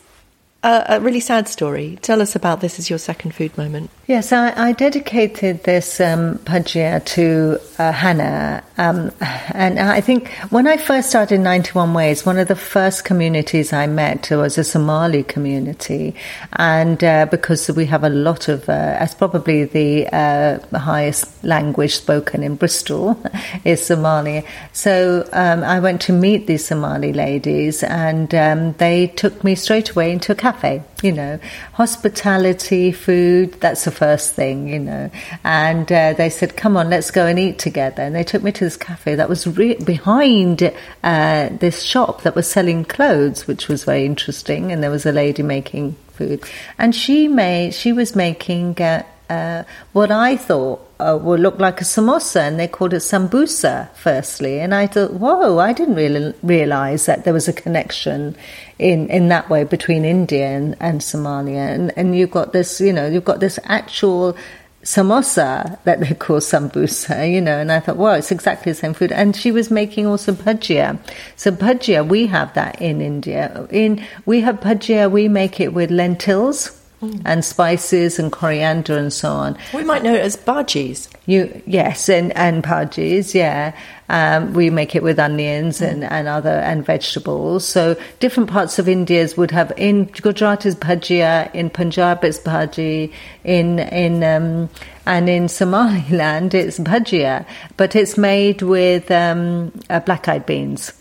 a, 0.63 0.85
a 0.91 1.01
really 1.01 1.21
sad 1.21 1.49
story. 1.49 1.99
Tell 2.03 2.23
us 2.23 2.37
about 2.37 2.61
this 2.61 2.79
as 2.79 2.89
your 2.89 2.99
second 2.99 3.35
food 3.35 3.57
moment. 3.59 3.91
Yes, 4.09 4.33
I, 4.33 4.69
I 4.69 4.71
dedicated 4.71 5.65
this 5.65 6.01
um, 6.01 6.39
Bhajia 6.39 7.05
to 7.07 7.59
uh, 7.77 7.91
Hannah. 7.91 8.63
Um, 8.79 9.11
and 9.53 9.81
I 9.81 10.01
think 10.01 10.29
when 10.51 10.69
I 10.69 10.77
first 10.77 11.09
started 11.09 11.41
91 11.41 11.93
Ways, 11.93 12.25
one 12.25 12.39
of 12.39 12.47
the 12.47 12.55
first 12.55 13.05
communities 13.05 13.73
I 13.73 13.89
met 13.89 14.31
was 14.31 14.59
a 14.59 14.63
Somali 14.63 15.25
community. 15.25 16.15
And 16.53 17.03
uh, 17.03 17.27
because 17.29 17.69
we 17.73 17.85
have 17.87 18.05
a 18.05 18.09
lot 18.09 18.47
of, 18.47 18.69
uh, 18.69 18.73
as 18.73 19.13
probably 19.13 19.65
the 19.65 20.07
uh, 20.15 20.79
highest 20.79 21.43
language 21.43 21.97
spoken 21.97 22.45
in 22.45 22.55
Bristol 22.55 23.21
is 23.65 23.85
Somali. 23.85 24.45
So 24.73 25.29
um, 25.33 25.65
I 25.65 25.81
went 25.81 26.01
to 26.03 26.13
meet 26.13 26.47
these 26.47 26.65
Somali 26.65 27.13
ladies 27.13 27.83
and 27.83 28.33
um, 28.37 28.73
they 28.75 29.09
took 29.09 29.43
me 29.43 29.57
straight 29.57 29.91
away 29.91 30.13
into 30.13 30.31
a 30.31 30.37
cafe. 30.37 30.85
You 31.03 31.13
know, 31.13 31.39
hospitality, 31.73 32.93
food, 32.93 33.53
that's 33.61 33.85
the 33.85 33.96
first 33.97 34.35
thing, 34.35 34.69
you 34.69 34.79
know. 34.79 35.11
And 35.43 35.91
uh, 35.91 36.13
they 36.13 36.31
said, 36.31 36.57
come 36.57 36.77
on, 36.77 36.91
let's 36.91 37.11
go 37.11 37.27
and 37.27 37.39
eat 37.39 37.59
together. 37.59 38.03
And 38.03 38.15
they 38.15 38.25
took 38.25 38.43
me 38.43 38.53
to 38.53 38.65
this 38.65 38.77
cafe 38.77 39.15
that 39.15 39.29
was 39.29 39.47
re- 39.47 39.75
behind 39.75 40.63
uh, 41.03 41.49
this 41.51 41.83
shop 41.83 42.23
that 42.23 42.35
was 42.35 42.49
selling 42.49 42.85
clothes, 42.85 43.47
which 43.47 43.69
was 43.69 43.85
very 43.85 44.05
interesting. 44.05 44.71
And 44.71 44.83
there 44.83 44.91
was 44.91 45.07
a 45.07 45.13
lady 45.13 45.43
making 45.43 45.97
food. 46.13 46.45
And 46.79 46.95
she 46.95 47.29
made, 47.29 47.75
she 47.75 47.93
was 47.93 48.15
making 48.15 48.81
uh, 48.81 49.03
uh, 49.29 49.65
what 49.93 50.11
I 50.11 50.37
thought 50.37 50.86
uh, 50.99 51.15
look 51.17 51.59
like 51.59 51.81
a 51.81 51.85
samosa, 51.85 52.41
and 52.41 52.59
they 52.59 52.69
called 52.69 52.95
it 52.95 53.03
sambusa 53.03 53.89
firstly. 53.95 54.61
And 54.61 54.75
I 54.75 54.87
thought, 54.87 55.15
whoa, 55.15 55.59
I 55.59 55.73
didn't 55.73 55.95
really 55.95 56.35
realize 56.43 57.07
that 57.07 57.25
there 57.25 57.35
was 57.35 57.49
a 57.49 57.53
connection 57.53 58.37
in, 58.79 59.09
in 59.09 59.29
that 59.29 59.51
way 59.51 59.65
between 59.65 60.05
India 60.05 60.47
and, 60.47 60.77
and 60.81 61.01
Somalia. 61.01 61.75
And, 61.75 61.93
and 61.97 62.17
you've 62.17 62.31
got 62.31 62.53
this, 62.53 62.81
you 62.81 62.93
know, 62.93 63.07
you've 63.07 63.25
got 63.25 63.41
this 63.41 63.59
actual 63.65 64.37
samosa 64.83 65.83
that 65.85 66.01
they 66.01 66.15
call 66.15 66.39
sambusa, 66.39 67.31
you 67.31 67.41
know, 67.41 67.59
and 67.59 67.73
I 67.73 67.81
thought, 67.81 67.97
well, 67.97 68.15
it's 68.15 68.31
exactly 68.31 68.73
the 68.73 68.79
same 68.79 68.95
food. 68.95 69.13
And 69.13 69.37
she 69.37 69.51
was 69.51 69.71
making 69.71 70.07
also 70.07 70.33
bhajia. 70.33 70.99
So 71.35 71.51
bhajia, 71.51 72.07
we 72.09 72.27
have 72.29 72.55
that 72.55 72.81
in 72.81 73.03
India. 73.03 73.67
In 73.71 74.05
we 74.25 74.41
have 74.43 74.61
bhajia, 74.61 75.11
we 75.11 75.29
make 75.29 75.61
it 75.61 75.75
with 75.75 75.91
lentils 75.91 76.81
Mm. 77.03 77.21
and 77.27 77.45
spices 77.45 78.19
and 78.19 78.33
coriander 78.33 78.97
and 78.97 79.13
so 79.13 79.31
on. 79.31 79.59
We 79.75 79.85
might 79.85 80.03
know 80.03 80.15
it 80.15 80.23
as 80.23 80.35
bhajis. 80.35 81.13
You 81.27 81.61
yes, 81.67 82.09
and 82.09 82.35
and 82.35 82.65
bhajis, 82.65 83.35
yeah. 83.35 83.77
Um, 84.09 84.55
we 84.55 84.71
make 84.71 84.97
it 84.97 85.03
with 85.03 85.19
onions 85.19 85.81
mm. 85.81 85.91
and, 85.91 86.05
and 86.05 86.27
other 86.27 86.49
and 86.49 86.87
vegetables. 86.87 87.67
So 87.69 87.97
different 88.19 88.49
parts 88.49 88.79
of 88.79 88.89
India 88.89 89.29
would 89.37 89.51
have 89.51 89.75
in 89.77 90.07
Gujarat 90.07 90.65
is 90.65 90.75
bhajia, 90.75 91.55
in 91.55 91.69
Punjab 91.69 92.25
it's 92.25 92.39
bhaji, 92.39 93.13
in 93.45 93.79
in 93.79 94.25
um, 94.25 94.71
and 95.05 95.29
in 95.29 95.49
Somaliland 95.49 96.55
it's 96.55 96.79
bhajia, 96.79 97.45
but 97.77 97.95
it's 97.95 98.17
made 98.17 98.63
with 98.63 99.11
um, 99.11 99.71
uh, 99.91 100.01
black 100.01 100.29
eyed 100.29 100.47
beans 100.47 100.95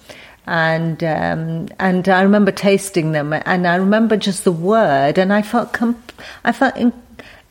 and 0.47 1.03
um, 1.03 1.67
and 1.79 2.07
I 2.07 2.21
remember 2.21 2.51
tasting 2.51 3.11
them, 3.11 3.33
and 3.33 3.67
I 3.67 3.75
remember 3.75 4.15
just 4.17 4.43
the 4.43 4.51
word, 4.51 5.17
and 5.17 5.33
I 5.33 5.41
felt 5.41 5.73
comp- 5.73 6.13
I 6.43 6.51
felt 6.51 6.77
in- 6.77 6.93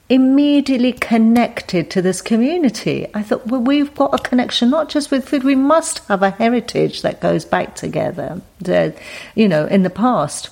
immediately 0.09 0.93
connected 0.93 1.91
to 1.91 2.03
this 2.03 2.23
community. 2.23 3.07
I 3.15 3.23
thought, 3.23 3.47
well, 3.47 3.61
we've 3.61 3.95
got 3.95 4.15
a 4.15 4.23
connection 4.23 4.71
not 4.71 4.89
just 4.89 5.11
with 5.11 5.29
food; 5.29 5.43
we 5.43 5.57
must 5.57 6.01
have 6.07 6.23
a 6.23 6.31
heritage 6.31 7.03
that 7.03 7.21
goes 7.21 7.45
back 7.45 7.75
together, 7.75 8.41
the, 8.61 8.95
you 9.35 9.49
know, 9.49 9.67
in 9.67 9.83
the 9.83 9.91
past. 9.91 10.51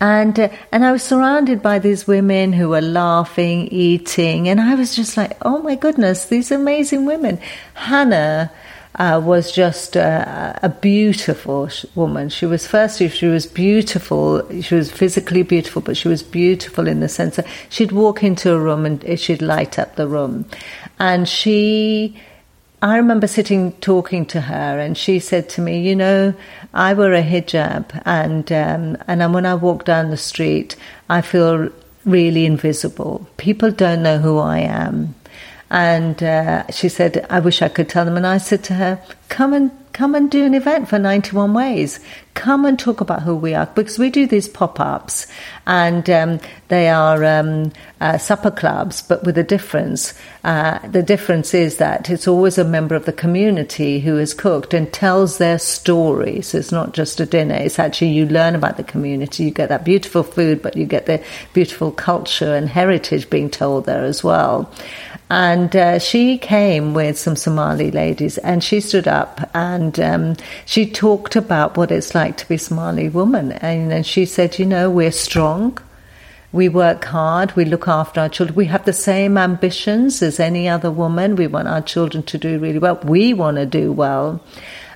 And 0.00 0.38
uh, 0.38 0.48
and 0.72 0.84
I 0.84 0.90
was 0.90 1.04
surrounded 1.04 1.62
by 1.62 1.78
these 1.78 2.08
women 2.08 2.52
who 2.52 2.70
were 2.70 2.80
laughing, 2.80 3.68
eating, 3.68 4.48
and 4.48 4.60
I 4.60 4.74
was 4.74 4.96
just 4.96 5.16
like, 5.16 5.36
oh 5.42 5.62
my 5.62 5.76
goodness, 5.76 6.26
these 6.26 6.50
amazing 6.50 7.06
women. 7.06 7.38
Hannah 7.74 8.50
uh, 8.96 9.20
was 9.22 9.50
just 9.50 9.96
a, 9.96 10.58
a, 10.62 10.68
beautiful 10.68 11.68
woman. 11.94 12.28
She 12.28 12.46
was 12.46 12.66
firstly 12.66 13.08
she 13.08 13.26
was 13.26 13.44
beautiful. 13.46 14.48
She 14.62 14.74
was 14.74 14.90
physically 14.90 15.42
beautiful, 15.42 15.82
but 15.82 15.96
she 15.96 16.08
was 16.08 16.22
beautiful 16.22 16.86
in 16.86 17.00
the 17.00 17.08
sense 17.08 17.36
that 17.36 17.46
she'd 17.68 17.90
walk 17.90 18.22
into 18.22 18.52
a 18.52 18.58
room 18.58 18.86
and 18.86 19.18
she'd 19.18 19.42
light 19.42 19.78
up 19.78 19.96
the 19.96 20.06
room, 20.06 20.44
and 20.98 21.28
she. 21.28 22.20
I 22.82 22.98
remember 22.98 23.26
sitting 23.26 23.72
talking 23.80 24.26
to 24.26 24.42
her, 24.42 24.78
and 24.78 24.96
she 24.96 25.18
said 25.18 25.48
to 25.50 25.60
me, 25.60 25.80
"You 25.80 25.96
know, 25.96 26.34
I 26.72 26.92
wear 26.94 27.14
a 27.14 27.22
hijab, 27.22 28.02
and 28.04 28.52
um, 28.52 28.96
and 29.08 29.34
when 29.34 29.46
I 29.46 29.54
walk 29.54 29.84
down 29.84 30.10
the 30.10 30.16
street, 30.16 30.76
I 31.08 31.20
feel 31.20 31.70
really 32.04 32.44
invisible. 32.44 33.26
People 33.38 33.70
don't 33.70 34.02
know 34.02 34.18
who 34.18 34.38
I 34.38 34.58
am." 34.58 35.14
And 35.74 36.22
uh, 36.22 36.70
she 36.70 36.88
said, 36.88 37.26
I 37.28 37.40
wish 37.40 37.60
I 37.60 37.68
could 37.68 37.88
tell 37.88 38.04
them. 38.04 38.16
And 38.16 38.24
I 38.24 38.38
said 38.38 38.62
to 38.64 38.74
her, 38.74 39.02
come 39.28 39.52
and 39.52 39.72
come 39.92 40.14
and 40.14 40.30
do 40.30 40.44
an 40.44 40.54
event 40.54 40.88
for 40.88 40.98
91 41.00 41.52
Ways. 41.52 41.98
Come 42.34 42.64
and 42.64 42.78
talk 42.78 43.00
about 43.00 43.22
who 43.22 43.34
we 43.34 43.54
are 43.54 43.66
because 43.74 43.98
we 43.98 44.10
do 44.10 44.26
these 44.26 44.48
pop 44.48 44.78
ups 44.80 45.26
and 45.66 46.08
um, 46.10 46.40
they 46.68 46.88
are 46.88 47.24
um, 47.24 47.72
uh, 48.00 48.18
supper 48.18 48.50
clubs, 48.50 49.02
but 49.02 49.24
with 49.24 49.38
a 49.38 49.44
difference. 49.44 50.14
Uh, 50.42 50.78
the 50.88 51.02
difference 51.02 51.54
is 51.54 51.78
that 51.78 52.10
it's 52.10 52.28
always 52.28 52.58
a 52.58 52.64
member 52.64 52.94
of 52.94 53.04
the 53.04 53.12
community 53.12 54.00
who 54.00 54.16
has 54.16 54.34
cooked 54.34 54.74
and 54.74 54.92
tells 54.92 55.38
their 55.38 55.58
story. 55.58 56.40
So 56.42 56.58
it's 56.58 56.72
not 56.72 56.92
just 56.92 57.20
a 57.20 57.26
dinner, 57.26 57.54
it's 57.54 57.78
actually 57.78 58.10
you 58.10 58.26
learn 58.26 58.54
about 58.54 58.76
the 58.76 58.84
community. 58.84 59.44
You 59.44 59.50
get 59.50 59.70
that 59.70 59.84
beautiful 59.84 60.22
food, 60.22 60.60
but 60.60 60.76
you 60.76 60.86
get 60.86 61.06
the 61.06 61.22
beautiful 61.52 61.92
culture 61.92 62.54
and 62.54 62.68
heritage 62.68 63.30
being 63.30 63.50
told 63.50 63.86
there 63.86 64.04
as 64.04 64.22
well. 64.22 64.70
And 65.34 65.74
uh, 65.74 65.98
she 65.98 66.38
came 66.38 66.94
with 66.94 67.18
some 67.18 67.34
Somali 67.34 67.90
ladies 67.90 68.38
and 68.38 68.62
she 68.62 68.80
stood 68.80 69.08
up 69.08 69.50
and 69.52 69.98
um, 69.98 70.36
she 70.64 70.88
talked 70.88 71.34
about 71.34 71.76
what 71.76 71.90
it's 71.90 72.14
like 72.14 72.36
to 72.36 72.46
be 72.46 72.54
a 72.54 72.58
Somali 72.60 73.08
woman. 73.08 73.50
And, 73.50 73.92
and 73.92 74.06
she 74.06 74.26
said, 74.26 74.60
you 74.60 74.64
know, 74.64 74.88
we're 74.88 75.10
strong. 75.10 75.76
We 76.52 76.68
work 76.68 77.06
hard. 77.06 77.56
We 77.56 77.64
look 77.64 77.88
after 77.88 78.20
our 78.20 78.28
children. 78.28 78.54
We 78.54 78.66
have 78.66 78.84
the 78.84 78.92
same 78.92 79.36
ambitions 79.36 80.22
as 80.22 80.38
any 80.38 80.68
other 80.68 80.92
woman. 80.92 81.34
We 81.34 81.48
want 81.48 81.66
our 81.66 81.82
children 81.82 82.22
to 82.22 82.38
do 82.38 82.60
really 82.60 82.78
well. 82.78 83.00
We 83.02 83.34
want 83.34 83.56
to 83.56 83.66
do 83.66 83.90
well 83.90 84.40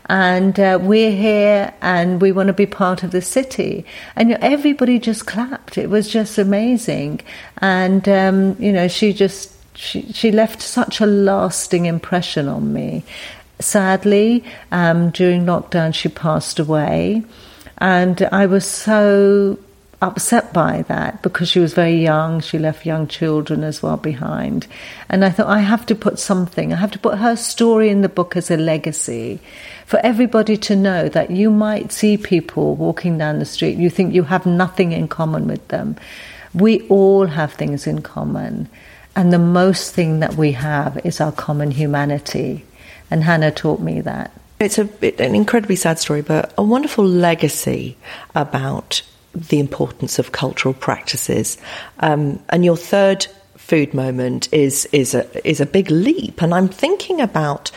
and 0.09 0.59
uh, 0.61 0.79
we're 0.81 1.17
here 1.17 1.75
and 1.83 2.23
we 2.23 2.31
want 2.31 2.47
to 2.47 2.53
be 2.53 2.65
part 2.65 3.03
of 3.03 3.11
the 3.11 3.23
city. 3.23 3.85
And 4.15 4.29
you 4.29 4.35
know, 4.37 4.41
everybody 4.41 5.01
just 5.01 5.27
clapped. 5.27 5.77
It 5.77 5.91
was 5.91 6.09
just 6.09 6.39
amazing. 6.39 7.23
And, 7.61 8.09
um, 8.09 8.57
you 8.61 8.73
know, 8.73 8.87
she 8.87 9.13
just 9.13 9.58
she, 9.79 10.13
she 10.13 10.33
left 10.33 10.61
such 10.61 11.01
a 11.01 11.07
lasting 11.07 11.87
impression 11.87 12.49
on 12.49 12.73
me. 12.73 13.05
Sadly, 13.61 14.45
um, 14.73 15.11
during 15.11 15.45
lockdown, 15.45 15.95
she 15.95 16.09
passed 16.09 16.59
away, 16.59 17.23
and 17.79 18.29
I 18.33 18.47
was 18.47 18.67
so 18.67 19.59
upset 20.01 20.53
by 20.53 20.83
that 20.89 21.23
because 21.23 21.49
she 21.49 21.59
was 21.59 21.75
very 21.75 21.97
young. 21.97 22.41
She 22.41 22.59
left 22.59 22.87
young 22.87 23.09
children 23.09 23.65
as 23.65 23.83
well 23.83 23.97
behind. 23.97 24.67
And 25.09 25.25
I 25.25 25.31
thought, 25.31 25.49
I 25.49 25.61
have 25.61 25.87
to 25.87 25.95
put 25.95 26.19
something, 26.19 26.73
I 26.73 26.77
have 26.77 26.93
to 26.93 26.99
put 26.99 27.19
her 27.19 27.37
story 27.37 27.89
in 27.89 28.03
the 28.03 28.09
book 28.09 28.37
as 28.37 28.51
a 28.51 28.57
legacy 28.57 29.41
for 29.87 29.99
everybody 30.01 30.57
to 30.57 30.77
know 30.77 31.09
that 31.09 31.31
you 31.31 31.51
might 31.51 31.93
see 31.93 32.17
people 32.17 32.77
walking 32.77 33.17
down 33.17 33.39
the 33.39 33.45
street, 33.45 33.79
you 33.79 33.91
think 33.91 34.13
you 34.13 34.25
have 34.25 34.45
nothing 34.45 34.93
in 34.93 35.09
common 35.09 35.49
with 35.49 35.67
them. 35.69 35.97
We 36.53 36.87
all 36.89 37.27
have 37.27 37.55
things 37.55 37.87
in 37.87 38.03
common. 38.03 38.69
And 39.19 39.33
the 39.33 39.39
most 39.41 39.97
thing 39.97 40.21
that 40.21 40.37
we 40.37 40.53
have 40.53 41.05
is 41.05 41.21
our 41.21 41.33
common 41.33 41.73
humanity. 41.73 42.65
And 43.11 43.25
Hannah 43.25 43.51
taught 43.51 43.81
me 43.81 44.01
that. 44.03 44.31
It's 44.61 44.79
a, 44.79 44.89
an 45.21 45.35
incredibly 45.35 45.75
sad 45.75 45.99
story, 45.99 46.23
but 46.23 46.55
a 46.57 46.63
wonderful 46.63 47.05
legacy 47.05 47.97
about 48.37 49.03
the 49.35 49.59
importance 49.59 50.21
of 50.21 50.31
cultural 50.31 50.73
practices. 50.73 51.59
Um, 51.99 52.41
and 52.51 52.65
your 52.65 52.77
third 52.77 53.27
food 53.57 53.93
moment 53.93 54.53
is 54.53 54.87
is 54.93 55.15
a 55.15 55.27
is 55.49 55.61
a 55.61 55.67
big 55.67 55.91
leap. 55.91 56.41
And 56.41 56.55
I'm 56.55 56.69
thinking 56.69 57.21
about 57.21 57.73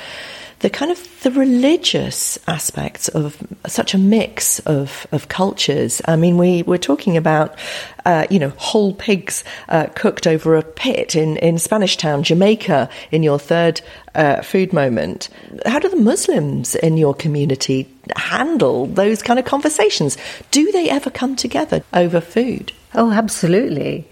the 0.62 0.70
kind 0.70 0.92
of 0.92 1.22
the 1.24 1.32
religious 1.32 2.38
aspects 2.48 3.08
of 3.10 3.38
such 3.68 3.94
a 3.94 3.98
mix 3.98 4.60
of, 4.60 5.08
of 5.12 5.28
cultures. 5.28 6.02
I 6.08 6.16
mean, 6.16 6.38
we 6.38 6.64
we're 6.64 6.78
talking 6.78 7.18
about, 7.18 7.58
uh, 8.06 8.28
you 8.30 8.40
know, 8.40 8.50
whole 8.58 8.94
pigs 8.94 9.44
uh, 9.70 9.88
cooked 9.96 10.28
over 10.28 10.56
a 10.56 10.64
pit 10.64 11.16
in, 11.16 11.38
in 11.38 11.58
Spanish 11.58 11.98
Town, 11.98 12.24
Jamaica, 12.24 12.90
in 13.12 13.24
your 13.24 13.40
third 13.40 13.82
uh, 14.14 14.42
food 14.42 14.72
moment. 14.72 15.30
How 15.66 15.80
do 15.80 15.90
the 15.90 15.96
Muslims 15.96 16.76
in 16.76 16.96
your 16.98 17.16
community 17.16 17.88
handle 18.16 18.86
those 18.86 19.24
kind 19.24 19.40
of 19.40 19.46
conversations? 19.46 20.18
Do 20.52 20.72
they 20.72 20.90
ever 20.90 21.10
come 21.10 21.36
together 21.36 21.84
over 21.94 22.22
food? 22.22 22.72
Oh, 22.94 23.12
absolutely. 23.12 24.08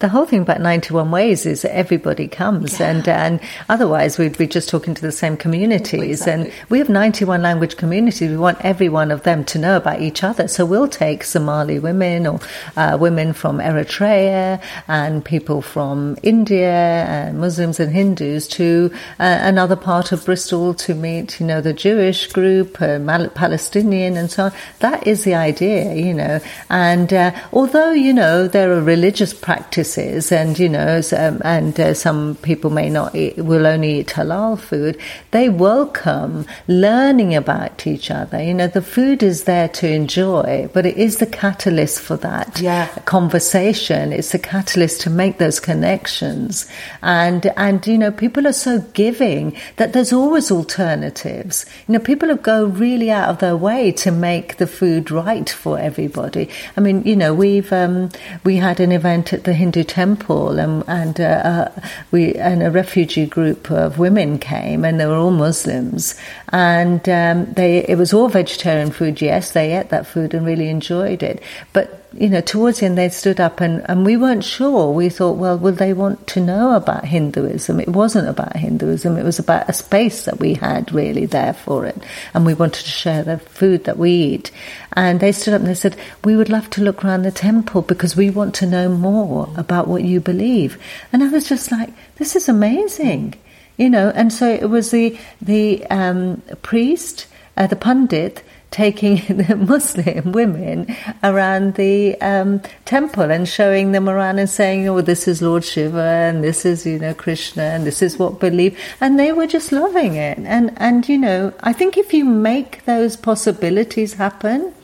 The 0.00 0.08
whole 0.08 0.26
thing 0.26 0.42
about 0.42 0.60
91 0.60 1.10
ways 1.10 1.46
is 1.46 1.62
that 1.62 1.74
everybody 1.74 2.26
comes 2.26 2.80
yeah. 2.80 2.90
and 2.90 3.08
and 3.08 3.40
otherwise 3.68 4.18
we'd 4.18 4.36
be 4.36 4.46
just 4.46 4.68
talking 4.68 4.94
to 4.94 5.02
the 5.02 5.12
same 5.12 5.36
communities. 5.36 6.20
Exactly. 6.20 6.50
and 6.50 6.52
we 6.68 6.78
have 6.78 6.88
91 6.88 7.42
language 7.42 7.76
communities. 7.76 8.30
We 8.30 8.36
want 8.36 8.58
every 8.62 8.88
one 8.88 9.10
of 9.10 9.22
them 9.22 9.44
to 9.46 9.58
know 9.58 9.76
about 9.76 10.00
each 10.00 10.24
other. 10.24 10.48
So 10.48 10.66
we'll 10.66 10.88
take 10.88 11.22
somali 11.22 11.78
women 11.78 12.26
or 12.26 12.40
uh, 12.76 12.96
women 13.00 13.32
from 13.32 13.58
eritrea 13.58 14.60
and 14.88 15.24
people 15.24 15.62
from 15.62 16.16
india 16.22 17.04
and 17.04 17.38
muslims 17.38 17.78
and 17.80 17.92
hindus 17.92 18.48
to 18.48 18.90
uh, 19.20 19.38
another 19.42 19.76
part 19.76 20.12
of 20.12 20.24
bristol 20.24 20.74
to 20.74 20.94
meet 20.94 21.40
you 21.40 21.46
know 21.46 21.60
the 21.60 21.72
jewish 21.72 22.32
group 22.32 22.80
uh, 22.80 22.98
palestinian 23.34 24.16
and 24.16 24.30
so 24.30 24.44
on. 24.44 24.52
That 24.80 25.06
is 25.06 25.24
the 25.24 25.34
idea 25.34 25.94
you 25.94 26.14
know. 26.14 26.40
And 26.70 27.12
uh, 27.12 27.32
although 27.52 27.92
you 27.92 28.12
know 28.12 28.48
there 28.48 28.72
are 28.72 28.80
religious 28.80 29.32
practices 29.32 29.83
practices, 29.84 30.32
and 30.32 30.58
you 30.58 30.68
know, 30.68 31.00
um, 31.16 31.40
and 31.44 31.78
uh, 31.78 31.94
some 31.94 32.36
people 32.36 32.70
may 32.70 32.88
not 32.88 33.14
eat, 33.14 33.36
will 33.36 33.66
only 33.66 34.00
eat 34.00 34.08
halal 34.08 34.58
food. 34.58 34.98
They 35.30 35.48
welcome 35.48 36.46
learning 36.66 37.34
about 37.34 37.86
each 37.86 38.10
other. 38.10 38.42
You 38.42 38.54
know, 38.54 38.66
the 38.66 38.82
food 38.82 39.22
is 39.22 39.44
there 39.44 39.68
to 39.68 39.88
enjoy, 39.88 40.68
but 40.72 40.86
it 40.86 40.96
is 40.96 41.18
the 41.18 41.26
catalyst 41.26 42.00
for 42.00 42.16
that 42.18 42.60
yeah. 42.60 42.88
conversation. 43.04 44.12
It's 44.12 44.32
the 44.32 44.38
catalyst 44.38 45.02
to 45.02 45.10
make 45.10 45.38
those 45.38 45.60
connections, 45.60 46.66
and 47.02 47.46
and 47.56 47.86
you 47.86 47.98
know, 47.98 48.10
people 48.10 48.46
are 48.46 48.52
so 48.52 48.80
giving 48.94 49.56
that 49.76 49.92
there's 49.92 50.12
always 50.12 50.50
alternatives. 50.50 51.66
You 51.88 51.94
know, 51.94 52.00
people 52.00 52.34
go 52.36 52.66
really 52.66 53.10
out 53.10 53.28
of 53.28 53.38
their 53.38 53.56
way 53.56 53.92
to 53.92 54.10
make 54.10 54.56
the 54.56 54.66
food 54.66 55.10
right 55.10 55.48
for 55.48 55.78
everybody. 55.78 56.48
I 56.76 56.80
mean, 56.80 57.02
you 57.04 57.16
know, 57.16 57.34
we've 57.34 57.72
um, 57.72 58.10
we 58.44 58.56
had 58.56 58.80
an 58.80 58.92
event 58.92 59.32
at 59.32 59.44
the 59.44 59.52
Hindu 59.52 59.73
temple, 59.82 60.58
and, 60.58 60.84
and 60.86 61.20
uh, 61.20 61.24
uh, 61.24 61.80
we 62.12 62.34
and 62.34 62.62
a 62.62 62.70
refugee 62.70 63.26
group 63.26 63.70
of 63.70 63.98
women 63.98 64.38
came, 64.38 64.84
and 64.84 65.00
they 65.00 65.06
were 65.06 65.16
all 65.16 65.32
Muslims, 65.32 66.14
and 66.50 67.08
um, 67.08 67.46
they 67.54 67.78
it 67.78 67.98
was 67.98 68.12
all 68.12 68.28
vegetarian 68.28 68.92
food. 68.92 69.20
Yes, 69.20 69.52
they 69.52 69.76
ate 69.76 69.88
that 69.88 70.06
food 70.06 70.34
and 70.34 70.46
really 70.46 70.68
enjoyed 70.68 71.22
it, 71.22 71.42
but 71.72 72.03
you 72.16 72.28
know, 72.28 72.40
towards 72.40 72.80
the 72.80 72.86
end 72.86 72.96
they 72.96 73.08
stood 73.08 73.40
up 73.40 73.60
and, 73.60 73.84
and 73.88 74.06
we 74.06 74.16
weren't 74.16 74.44
sure. 74.44 74.92
We 74.92 75.08
thought, 75.08 75.36
well, 75.36 75.58
would 75.58 75.78
they 75.78 75.92
want 75.92 76.26
to 76.28 76.40
know 76.40 76.74
about 76.74 77.04
Hinduism? 77.04 77.80
It 77.80 77.88
wasn't 77.88 78.28
about 78.28 78.56
Hinduism. 78.56 79.16
It 79.16 79.24
was 79.24 79.38
about 79.38 79.68
a 79.68 79.72
space 79.72 80.24
that 80.24 80.38
we 80.38 80.54
had 80.54 80.92
really 80.92 81.26
there 81.26 81.54
for 81.54 81.86
it. 81.86 81.96
And 82.32 82.46
we 82.46 82.54
wanted 82.54 82.84
to 82.84 82.90
share 82.90 83.24
the 83.24 83.38
food 83.38 83.84
that 83.84 83.98
we 83.98 84.10
eat. 84.10 84.50
And 84.92 85.18
they 85.18 85.32
stood 85.32 85.54
up 85.54 85.60
and 85.60 85.68
they 85.68 85.74
said, 85.74 85.96
we 86.24 86.36
would 86.36 86.48
love 86.48 86.70
to 86.70 86.82
look 86.82 87.04
around 87.04 87.22
the 87.22 87.32
temple 87.32 87.82
because 87.82 88.16
we 88.16 88.30
want 88.30 88.54
to 88.56 88.66
know 88.66 88.88
more 88.88 89.52
about 89.56 89.88
what 89.88 90.04
you 90.04 90.20
believe. 90.20 90.80
And 91.12 91.22
I 91.22 91.28
was 91.28 91.48
just 91.48 91.72
like, 91.72 91.90
this 92.16 92.36
is 92.36 92.48
amazing. 92.48 93.34
You 93.76 93.90
know, 93.90 94.12
and 94.14 94.32
so 94.32 94.48
it 94.48 94.70
was 94.70 94.92
the, 94.92 95.18
the 95.42 95.84
um, 95.86 96.42
priest, 96.62 97.26
uh, 97.56 97.66
the 97.66 97.74
pundit, 97.74 98.44
taking 98.74 99.16
the 99.42 99.56
Muslim 99.56 100.32
women 100.32 100.94
around 101.22 101.74
the 101.74 102.20
um, 102.20 102.60
temple 102.84 103.30
and 103.30 103.48
showing 103.48 103.92
them 103.92 104.08
around 104.08 104.38
and 104.40 104.50
saying, 104.50 104.88
"Oh, 104.88 105.00
this 105.00 105.28
is 105.28 105.40
Lord 105.40 105.64
Shiva, 105.64 106.02
and 106.02 106.42
this 106.42 106.64
is 106.66 106.84
you 106.84 106.98
know 106.98 107.14
Krishna, 107.14 107.62
and 107.62 107.86
this 107.86 108.02
is 108.02 108.18
what 108.18 108.40
believe," 108.40 108.76
and 109.00 109.18
they 109.18 109.32
were 109.32 109.46
just 109.46 109.70
loving 109.70 110.16
it. 110.16 110.38
And 110.38 110.72
and 110.76 111.08
you 111.08 111.16
know, 111.16 111.52
I 111.60 111.72
think 111.72 111.96
if 111.96 112.12
you 112.12 112.24
make 112.24 112.84
those 112.84 113.16
possibilities 113.16 114.14
happen, 114.14 114.74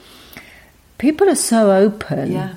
people 0.98 1.28
are 1.28 1.42
so 1.52 1.72
open. 1.72 2.32
Yeah. 2.32 2.54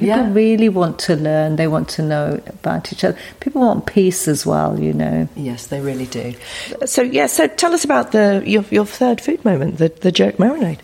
People 0.00 0.16
yeah. 0.16 0.32
really 0.32 0.70
want 0.70 0.98
to 1.00 1.14
learn. 1.14 1.56
They 1.56 1.68
want 1.68 1.90
to 1.90 2.02
know 2.02 2.40
about 2.46 2.90
each 2.90 3.04
other. 3.04 3.18
People 3.40 3.60
want 3.60 3.84
peace 3.84 4.26
as 4.28 4.46
well, 4.46 4.80
you 4.80 4.94
know. 4.94 5.28
Yes, 5.36 5.66
they 5.66 5.80
really 5.80 6.06
do. 6.06 6.34
So, 6.86 7.02
yeah. 7.02 7.26
So, 7.26 7.46
tell 7.46 7.74
us 7.74 7.84
about 7.84 8.12
the 8.12 8.42
your, 8.46 8.64
your 8.70 8.86
third 8.86 9.20
food 9.20 9.44
moment, 9.44 9.76
the 9.76 9.88
the 9.88 10.10
jerk 10.10 10.36
marinade. 10.36 10.78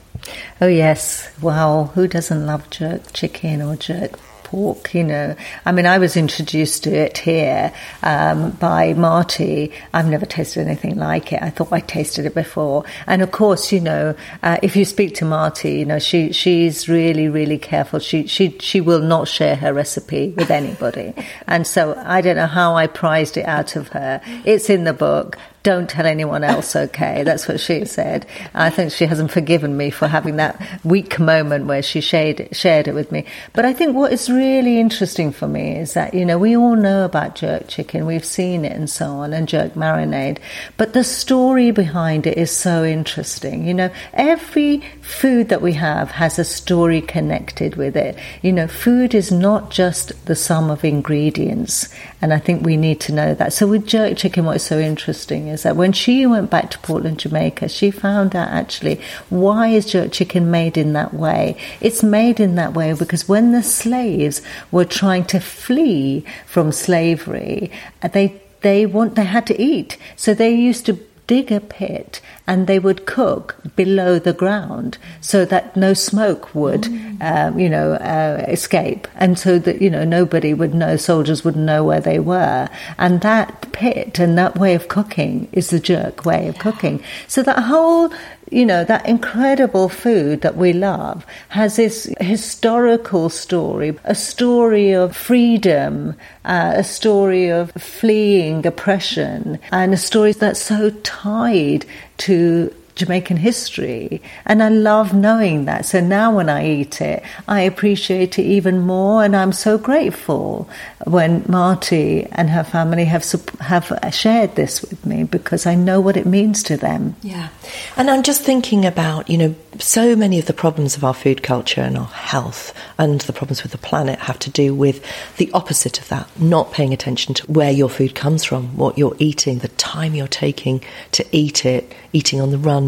Oh 0.61 0.67
yes, 0.67 1.31
wow! 1.41 1.85
Who 1.95 2.07
doesn't 2.07 2.47
love 2.47 2.69
jerk 2.69 3.13
chicken 3.15 3.63
or 3.63 3.77
jerk 3.77 4.19
pork, 4.47 4.95
you 4.95 5.03
know. 5.03 5.35
I 5.65 5.73
mean, 5.73 5.87
I 5.87 5.99
was 5.99 6.17
introduced 6.17 6.85
to 6.85 6.95
it 6.95 7.19
here 7.19 7.73
um, 8.05 8.53
by 8.53 8.95
Marty. 8.95 9.73
I've 9.93 10.07
never 10.07 10.25
tasted 10.25 10.65
anything 10.65 10.95
like 10.97 11.33
it. 11.33 11.43
I 11.43 11.51
thought 11.51 11.73
I 11.73 11.81
tasted 11.81 12.27
it 12.27 12.35
before. 12.35 12.85
And 13.09 13.23
of 13.23 13.33
course, 13.33 13.73
you 13.73 13.81
know, 13.81 14.15
uh, 14.45 14.59
if 14.63 14.77
you 14.77 14.85
speak 14.85 15.17
to 15.17 15.25
Marty, 15.25 15.81
you 15.81 15.85
know, 15.85 15.99
she 15.99 16.33
she's 16.33 16.89
really, 16.89 17.29
really 17.29 17.59
careful. 17.59 17.99
She 17.99 18.29
she 18.29 18.57
she 18.61 18.81
will 18.81 19.03
not 19.03 19.27
share 19.27 19.57
her 19.57 19.75
recipe 19.75 20.33
with 20.37 20.51
anybody. 20.51 21.13
and 21.49 21.67
so 21.67 22.01
I 22.07 22.21
don't 22.21 22.37
know 22.37 22.47
how 22.47 22.77
I 22.77 22.87
prized 22.87 23.37
it 23.37 23.47
out 23.47 23.75
of 23.75 23.89
her. 23.89 24.21
It's 24.45 24.71
in 24.71 24.85
the 24.85 24.95
book 24.95 25.39
don't 25.67 25.91
tell 25.91 26.07
anyone 26.07 26.45
else, 26.45 26.77
okay? 26.77 27.25
That's 27.25 27.49
what 27.49 27.59
she 27.59 27.85
said. 27.87 28.25
I 28.55 28.71
think 28.71 28.93
she 28.93 29.05
hasn't 29.05 29.33
forgiven 29.33 29.77
me 29.77 29.91
for 29.91 30.07
having 30.07 30.37
that 30.37 30.65
weak 30.85 31.19
moment 31.19 31.67
where 31.67 31.83
she 31.83 32.01
shared, 32.01 32.49
shared 32.53 32.87
it 32.87 32.95
with 32.95 33.11
me. 33.11 33.25
But 33.53 33.65
I 33.65 33.73
think 33.73 33.97
what 33.97 34.13
is 34.13 34.31
really 34.31 34.79
interesting 34.79 35.33
for 35.33 35.49
me 35.49 35.77
is 35.77 35.95
that, 35.95 36.15
you 36.15 36.25
know, 36.25 36.39
we 36.39 36.57
all 36.57 36.77
know 36.77 37.05
about 37.05 37.35
jerk 37.35 37.67
chicken, 37.67 38.07
we've 38.07 38.25
seen 38.25 38.65
it 38.65 38.77
and 38.77 38.89
so 38.89 39.07
on, 39.07 39.33
and 39.33 39.49
jerk 39.49 39.75
marinade, 39.75 40.39
but 40.77 40.93
the 40.93 41.03
story 41.03 41.73
behind 41.73 42.29
it 42.29 42.39
is 42.39 42.53
so 42.53 42.85
interesting. 42.85 43.67
You 43.67 43.75
know, 43.75 43.91
every 44.13 44.85
food 45.03 45.49
that 45.49 45.63
we 45.63 45.73
have 45.73 46.13
has 46.13 46.39
a 46.39 46.45
story 46.45 47.01
connected 47.01 47.75
with 47.75 47.97
it. 47.97 48.17
You 48.41 48.53
know, 48.53 48.69
food 48.69 49.17
is 49.17 49.33
not 49.33 49.73
just 49.73 50.27
the 50.27 50.37
sum 50.37 50.71
of 50.71 50.85
ingredients, 50.85 51.93
and 52.23 52.33
I 52.33 52.39
think 52.39 52.65
we 52.65 52.77
need 52.77 53.01
to 53.01 53.13
know 53.13 53.35
that. 53.35 53.53
So 53.53 53.67
with 53.67 53.89
jerk 53.89 54.17
chicken, 54.17 54.45
what 54.45 54.57
is 54.57 54.63
so 54.63 54.79
interesting 54.79 55.49
is 55.49 55.56
is 55.57 55.63
that 55.63 55.75
when 55.77 55.93
she 55.93 56.27
went 56.27 56.51
back 56.51 56.71
to 56.71 56.79
Portland, 56.81 57.19
Jamaica, 57.19 57.69
she 57.69 57.91
found 57.91 58.37
out 58.37 58.49
actually 58.49 59.01
why 59.31 59.69
is 59.69 59.87
jerk 59.87 60.13
chicken 60.13 60.51
made 60.51 60.77
in 60.77 60.93
that 60.93 61.15
way? 61.15 61.57
It's 61.81 62.03
made 62.03 62.41
in 62.41 62.57
that 62.57 62.75
way 62.75 62.93
because 62.93 63.27
when 63.27 63.53
the 63.53 63.63
slaves 63.63 64.43
were 64.71 64.85
trying 64.85 65.25
to 65.27 65.41
flee 65.41 66.25
from 66.47 66.73
slavery, 66.73 67.71
they 68.13 68.41
they 68.61 68.85
want 68.85 69.15
they 69.15 69.25
had 69.25 69.47
to 69.47 69.61
eat, 69.61 69.97
so 70.17 70.35
they 70.35 70.53
used 70.55 70.85
to 70.87 70.99
dig 71.27 71.51
a 71.51 71.61
pit 71.61 72.21
and 72.47 72.67
they 72.67 72.79
would 72.79 73.07
cook 73.07 73.57
below 73.75 74.19
the 74.19 74.33
ground 74.33 74.99
so 75.21 75.45
that 75.45 75.77
no 75.77 75.93
smoke 75.93 76.55
would, 76.55 76.83
mm. 76.83 77.23
um, 77.23 77.59
you 77.59 77.69
know, 77.69 77.95
uh, 77.95 78.45
escape, 78.49 79.09
and 79.17 79.39
so 79.39 79.59
that 79.59 79.83
you 79.83 79.91
know 79.91 80.05
nobody 80.05 80.55
would 80.55 80.75
know, 80.75 80.97
soldiers 80.97 81.45
wouldn't 81.45 81.65
know 81.65 81.83
where 81.83 82.01
they 82.01 82.19
were, 82.19 82.69
and 82.99 83.21
that 83.23 83.73
pit 83.73 84.19
and 84.19 84.39
that 84.39 84.57
way 84.57 84.75
of 84.75 84.89
cooking 84.89 85.49
is 85.53 85.71
the 85.71 85.81
jerk 85.81 86.25
way 86.25 86.49
of 86.49 86.57
yeah. 86.57 86.63
cooking. 86.63 87.03
So 87.27 87.43
that 87.43 87.65
whole 87.65 88.13
you 88.51 88.65
know, 88.65 88.85
that 88.85 89.07
incredible 89.07 89.89
food 89.89 90.43
that 90.43 90.57
we 90.57 90.73
love 90.73 91.27
has 91.49 91.77
this 91.77 92.09
historical 92.21 93.29
story, 93.29 93.99
a 94.05 94.15
story 94.15 94.93
of 94.93 95.17
freedom, 95.17 96.15
uh, 96.45 96.75
a 96.77 96.85
story 96.85 97.49
of 97.49 97.73
fleeing 97.73 98.65
oppression, 98.67 99.59
and 99.73 99.93
a 99.93 99.97
story 99.97 100.33
that's 100.33 100.63
so 100.63 100.91
tied 101.03 101.85
to 102.19 102.73
Jamaican 102.97 103.37
history. 103.37 104.21
And 104.47 104.63
I 104.63 104.71
love 104.71 105.15
knowing 105.15 105.67
that. 105.67 105.87
So 105.87 106.01
now 106.01 106.35
when 106.35 106.49
I 106.49 106.67
eat 106.67 107.01
it, 107.01 107.23
I 107.47 107.61
appreciate 107.61 108.39
it 108.39 108.45
even 108.45 108.81
more. 108.81 109.23
And 109.23 109.37
I'm 109.37 109.53
so 109.53 109.79
grateful 109.79 110.69
when 111.05 111.45
Marty 111.47 112.27
and 112.33 112.51
her 112.51 112.65
family 112.65 113.05
have, 113.05 113.25
have 113.61 113.93
shared 114.13 114.57
this 114.57 114.83
with 114.83 115.05
me 115.07 115.25
because 115.25 115.67
I 115.67 115.75
know 115.75 116.01
what 116.01 116.17
it 116.17 116.27
means 116.27 116.63
to 116.65 116.77
them. 116.77 117.15
Yeah. 117.23 117.51
And 117.97 118.11
I'm 118.11 118.23
just 118.23 118.43
thinking 118.43 118.85
about, 118.85 119.29
you 119.31 119.39
know, 119.39 119.55
so 119.79 120.17
many 120.17 120.39
of 120.39 120.47
the 120.47 120.55
problems 120.55 120.97
of 120.97 121.05
our 121.05 121.13
food 121.13 121.43
culture 121.43 121.83
and 121.83 121.99
our 121.99 122.07
health 122.07 122.73
and 122.99 123.21
the 123.23 123.33
problems 123.33 123.63
with 123.63 123.73
the 123.73 123.79
planet 123.79 124.19
have 124.21 124.39
to 124.39 124.51
do 124.51 124.75
with 124.75 125.05
the 125.37 125.51
opposite 125.53 126.01
of 126.01 126.09
that, 126.09 126.29
not 126.41 126.73
paying 126.73 126.95
attention 126.95 127.35
to 127.35 127.53
where 127.53 127.71
your 127.71 127.91
food 127.91 128.15
comes 128.15 128.43
from, 128.43 128.77
what 128.77 128.97
you're 128.97 129.17
eating, 129.19 129.59
the 129.59 129.69
time 129.69 130.15
you're 130.15 130.27
taking 130.27 130.83
to 131.13 131.27
eat 131.31 131.67
it, 131.67 131.95
eating 132.13 132.41
on 132.41 132.51
the 132.51 132.59
run, 132.59 132.86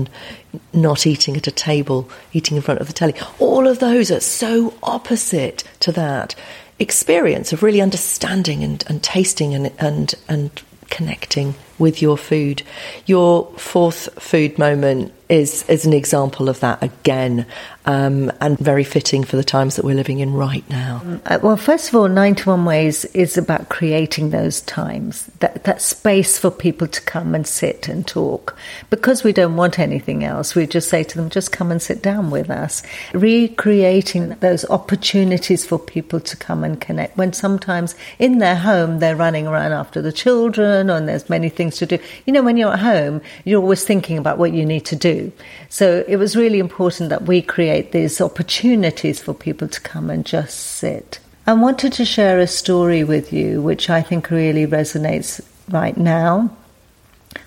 not 0.73 1.07
eating 1.07 1.37
at 1.37 1.47
a 1.47 1.51
table, 1.51 2.09
eating 2.33 2.57
in 2.57 2.63
front 2.63 2.81
of 2.81 2.87
the 2.87 2.93
telly. 2.93 3.15
All 3.39 3.67
of 3.67 3.79
those 3.79 4.11
are 4.11 4.21
so 4.21 4.75
opposite 4.83 5.65
to 5.81 5.93
that 5.93 6.35
experience 6.79 7.53
of 7.53 7.63
really 7.63 7.81
understanding 7.81 8.63
and, 8.63 8.85
and 8.89 9.03
tasting 9.03 9.55
and, 9.55 9.73
and, 9.79 10.15
and 10.29 10.63
connecting 10.91 11.55
with 11.79 12.03
your 12.03 12.17
food. 12.17 12.63
Your 13.07 13.47
fourth 13.57 14.09
food 14.23 14.59
moment 14.59 15.13
is 15.29 15.63
is 15.69 15.85
an 15.85 15.93
example 15.93 16.49
of 16.49 16.61
that 16.61 16.83
again, 16.83 17.47
um, 17.85 18.33
and 18.41 18.59
very 18.59 18.85
fitting 18.85 19.25
for 19.25 19.37
the 19.37 19.45
times 19.45 19.77
that 19.77 19.85
we're 19.85 19.95
living 19.95 20.21
in 20.21 20.33
right 20.33 20.69
now. 20.71 21.03
Uh, 21.27 21.39
well, 21.43 21.57
first 21.57 21.89
of 21.89 21.95
all, 21.95 22.09
91 22.09 22.65
Ways 22.65 23.05
is 23.07 23.37
about 23.37 23.69
creating 23.69 24.31
those 24.31 24.61
times, 24.63 25.27
that, 25.41 25.65
that 25.65 25.83
space 25.83 26.39
for 26.39 26.51
people 26.51 26.87
to 26.87 27.01
come 27.03 27.35
and 27.35 27.47
sit 27.47 27.89
and 27.89 28.07
talk. 28.07 28.57
Because 28.91 29.23
we 29.23 29.33
don't 29.33 29.57
want 29.57 29.79
anything 29.79 30.25
else, 30.25 30.55
we 30.55 30.67
just 30.67 30.89
say 30.89 31.05
to 31.05 31.17
them, 31.17 31.31
just 31.31 31.53
come 31.53 31.71
and 31.71 31.81
sit 31.81 32.03
down 32.03 32.31
with 32.31 32.51
us. 32.51 32.83
Recreating 33.13 34.31
those 34.41 34.69
opportunities 34.71 35.65
for 35.65 35.79
people 35.79 36.21
to 36.21 36.37
come 36.37 36.65
and 36.65 36.81
connect 36.81 37.17
when 37.17 37.33
sometimes 37.33 37.95
in 38.19 38.39
their 38.39 38.57
home 38.57 38.99
they're 38.99 39.17
running 39.17 39.47
around 39.47 39.73
after 39.73 40.01
the 40.03 40.13
children 40.13 40.91
and 40.91 41.09
there's 41.09 41.29
many 41.29 41.49
things 41.49 41.68
to 41.73 41.87
do. 41.87 41.99
You 42.27 42.33
know, 42.33 42.43
when 42.43 42.57
you're 42.57 42.73
at 42.73 42.81
home, 42.81 43.21
you're 43.45 43.61
always 43.61 43.85
thinking 43.85 44.19
about 44.19 44.39
what 44.39 44.53
you 44.53 44.65
need 44.65 44.85
to 44.87 44.97
do. 44.97 45.33
So 45.69 46.05
it 46.09 46.17
was 46.17 46.37
really 46.37 46.59
important 46.59 47.11
that 47.11 47.23
we 47.23 47.43
create 47.43 47.93
these 47.93 48.21
opportunities 48.21 49.21
for 49.21 49.35
people 49.35 49.69
to 49.69 49.81
come 49.81 50.11
and 50.11 50.25
just 50.25 50.59
sit. 50.59 51.21
I 51.47 51.55
wanted 51.55 51.95
to 51.95 52.05
share 52.05 52.39
a 52.39 52.47
story 52.47 53.05
with 53.05 53.33
you, 53.33 53.63
which 53.63 53.89
I 53.89 54.03
think 54.03 54.31
really 54.31 54.67
resonates 54.67 55.41
right 55.71 55.97
now. 55.97 56.51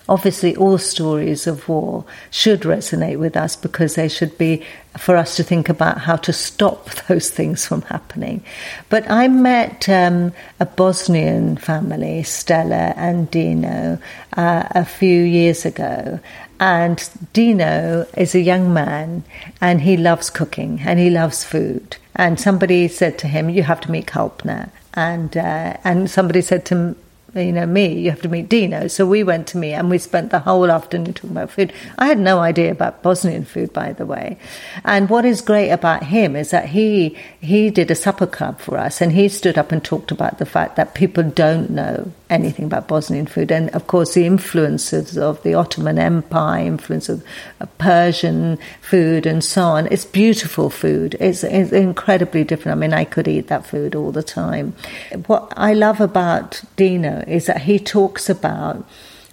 Obviously, 0.08 0.54
all 0.56 0.78
stories 0.78 1.46
of 1.46 1.68
war 1.68 2.04
should 2.30 2.62
resonate 2.62 3.18
with 3.18 3.36
us 3.36 3.56
because 3.56 3.94
they 3.94 4.08
should 4.08 4.36
be 4.36 4.62
for 4.98 5.16
us 5.16 5.36
to 5.36 5.42
think 5.42 5.68
about 5.68 5.98
how 5.98 6.16
to 6.16 6.32
stop 6.32 6.90
those 7.08 7.30
things 7.30 7.66
from 7.66 7.82
happening. 7.82 8.42
But 8.88 9.10
I 9.10 9.28
met 9.28 9.88
um, 9.88 10.32
a 10.60 10.66
Bosnian 10.66 11.56
family, 11.56 12.22
Stella 12.24 12.94
and 12.96 13.30
Dino, 13.30 13.98
uh, 14.36 14.64
a 14.70 14.84
few 14.84 15.22
years 15.22 15.64
ago, 15.64 16.20
and 16.62 17.08
Dino 17.32 18.06
is 18.16 18.36
a 18.36 18.40
young 18.40 18.72
man 18.72 19.24
and 19.60 19.80
he 19.80 19.96
loves 19.96 20.30
cooking 20.30 20.80
and 20.84 20.98
he 20.98 21.10
loves 21.10 21.42
food. 21.42 21.96
And 22.14 22.38
somebody 22.38 22.86
said 22.86 23.18
to 23.18 23.26
him, 23.26 23.50
You 23.50 23.64
have 23.64 23.80
to 23.80 23.90
meet 23.90 24.06
Kalpna. 24.06 24.70
And, 24.94 25.36
uh, 25.36 25.76
and 25.82 26.08
somebody 26.08 26.40
said 26.40 26.64
to 26.66 26.94
you 27.34 27.52
know, 27.52 27.66
me, 27.66 27.98
you 27.98 28.10
have 28.10 28.20
to 28.22 28.28
meet 28.28 28.48
Dino. 28.48 28.88
So 28.88 29.06
we 29.06 29.22
went 29.22 29.46
to 29.48 29.58
meet 29.58 29.72
and 29.72 29.88
we 29.88 29.98
spent 29.98 30.30
the 30.30 30.40
whole 30.40 30.70
afternoon 30.70 31.14
talking 31.14 31.30
about 31.30 31.50
food. 31.50 31.72
I 31.98 32.06
had 32.06 32.18
no 32.18 32.40
idea 32.40 32.70
about 32.70 33.02
Bosnian 33.02 33.44
food, 33.44 33.72
by 33.72 33.92
the 33.92 34.04
way. 34.04 34.38
And 34.84 35.08
what 35.08 35.24
is 35.24 35.40
great 35.40 35.70
about 35.70 36.02
him 36.04 36.36
is 36.36 36.50
that 36.50 36.66
he, 36.66 37.16
he 37.40 37.70
did 37.70 37.90
a 37.90 37.94
supper 37.94 38.26
club 38.26 38.60
for 38.60 38.76
us 38.76 39.00
and 39.00 39.12
he 39.12 39.28
stood 39.28 39.56
up 39.56 39.72
and 39.72 39.82
talked 39.82 40.10
about 40.10 40.38
the 40.38 40.46
fact 40.46 40.76
that 40.76 40.94
people 40.94 41.22
don't 41.22 41.70
know 41.70 42.12
anything 42.32 42.64
about 42.64 42.88
Bosnian 42.88 43.26
food. 43.26 43.52
And 43.52 43.68
of 43.70 43.86
course, 43.86 44.14
the 44.14 44.26
influences 44.26 45.18
of 45.18 45.42
the 45.42 45.54
Ottoman 45.54 45.98
Empire, 45.98 46.66
influence 46.66 47.08
of 47.08 47.22
uh, 47.60 47.66
Persian 47.78 48.58
food 48.80 49.26
and 49.26 49.44
so 49.44 49.62
on. 49.62 49.86
It's 49.86 50.04
beautiful 50.04 50.70
food. 50.70 51.16
It's, 51.20 51.44
it's 51.44 51.72
incredibly 51.72 52.44
different. 52.44 52.76
I 52.76 52.80
mean, 52.80 52.94
I 52.94 53.04
could 53.04 53.28
eat 53.28 53.48
that 53.48 53.66
food 53.66 53.94
all 53.94 54.12
the 54.12 54.22
time. 54.22 54.74
What 55.26 55.52
I 55.56 55.74
love 55.74 56.00
about 56.00 56.62
Dino 56.76 57.22
is 57.28 57.46
that 57.46 57.62
he 57.62 57.78
talks 57.78 58.30
about 58.30 58.84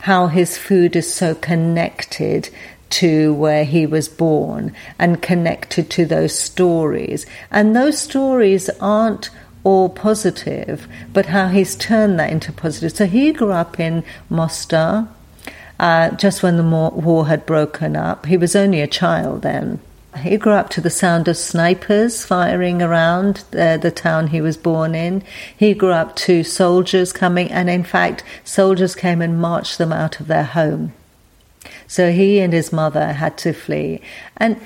how 0.01 0.27
his 0.27 0.57
food 0.57 0.95
is 0.95 1.12
so 1.12 1.35
connected 1.35 2.49
to 2.89 3.33
where 3.33 3.65
he 3.65 3.85
was 3.85 4.09
born 4.09 4.73
and 4.97 5.21
connected 5.21 5.89
to 5.91 6.05
those 6.05 6.38
stories. 6.38 7.25
And 7.51 7.75
those 7.75 7.99
stories 7.99 8.69
aren't 8.81 9.29
all 9.63 9.89
positive, 9.89 10.87
but 11.13 11.27
how 11.27 11.47
he's 11.47 11.75
turned 11.75 12.19
that 12.19 12.31
into 12.31 12.51
positive. 12.51 12.95
So 12.95 13.05
he 13.05 13.31
grew 13.31 13.51
up 13.51 13.79
in 13.79 14.03
Mostar 14.29 15.07
uh, 15.79 16.11
just 16.11 16.43
when 16.43 16.57
the 16.57 16.63
war 16.63 17.27
had 17.27 17.45
broken 17.45 17.95
up. 17.95 18.25
He 18.25 18.37
was 18.37 18.55
only 18.55 18.81
a 18.81 18.87
child 18.87 19.41
then. 19.41 19.79
He 20.17 20.37
grew 20.37 20.53
up 20.53 20.69
to 20.71 20.81
the 20.81 20.89
sound 20.89 21.27
of 21.27 21.37
snipers 21.37 22.25
firing 22.25 22.81
around 22.81 23.43
uh, 23.53 23.77
the 23.77 23.91
town 23.91 24.27
he 24.27 24.41
was 24.41 24.57
born 24.57 24.95
in. 24.95 25.23
He 25.55 25.73
grew 25.73 25.91
up 25.91 26.15
to 26.17 26.43
soldiers 26.43 27.13
coming, 27.13 27.51
and 27.51 27.69
in 27.69 27.83
fact, 27.83 28.23
soldiers 28.43 28.95
came 28.95 29.21
and 29.21 29.39
marched 29.39 29.77
them 29.77 29.93
out 29.93 30.19
of 30.19 30.27
their 30.27 30.43
home. 30.43 30.93
So 31.87 32.11
he 32.11 32.39
and 32.39 32.51
his 32.51 32.73
mother 32.73 33.13
had 33.13 33.37
to 33.39 33.53
flee. 33.53 34.01
And 34.37 34.59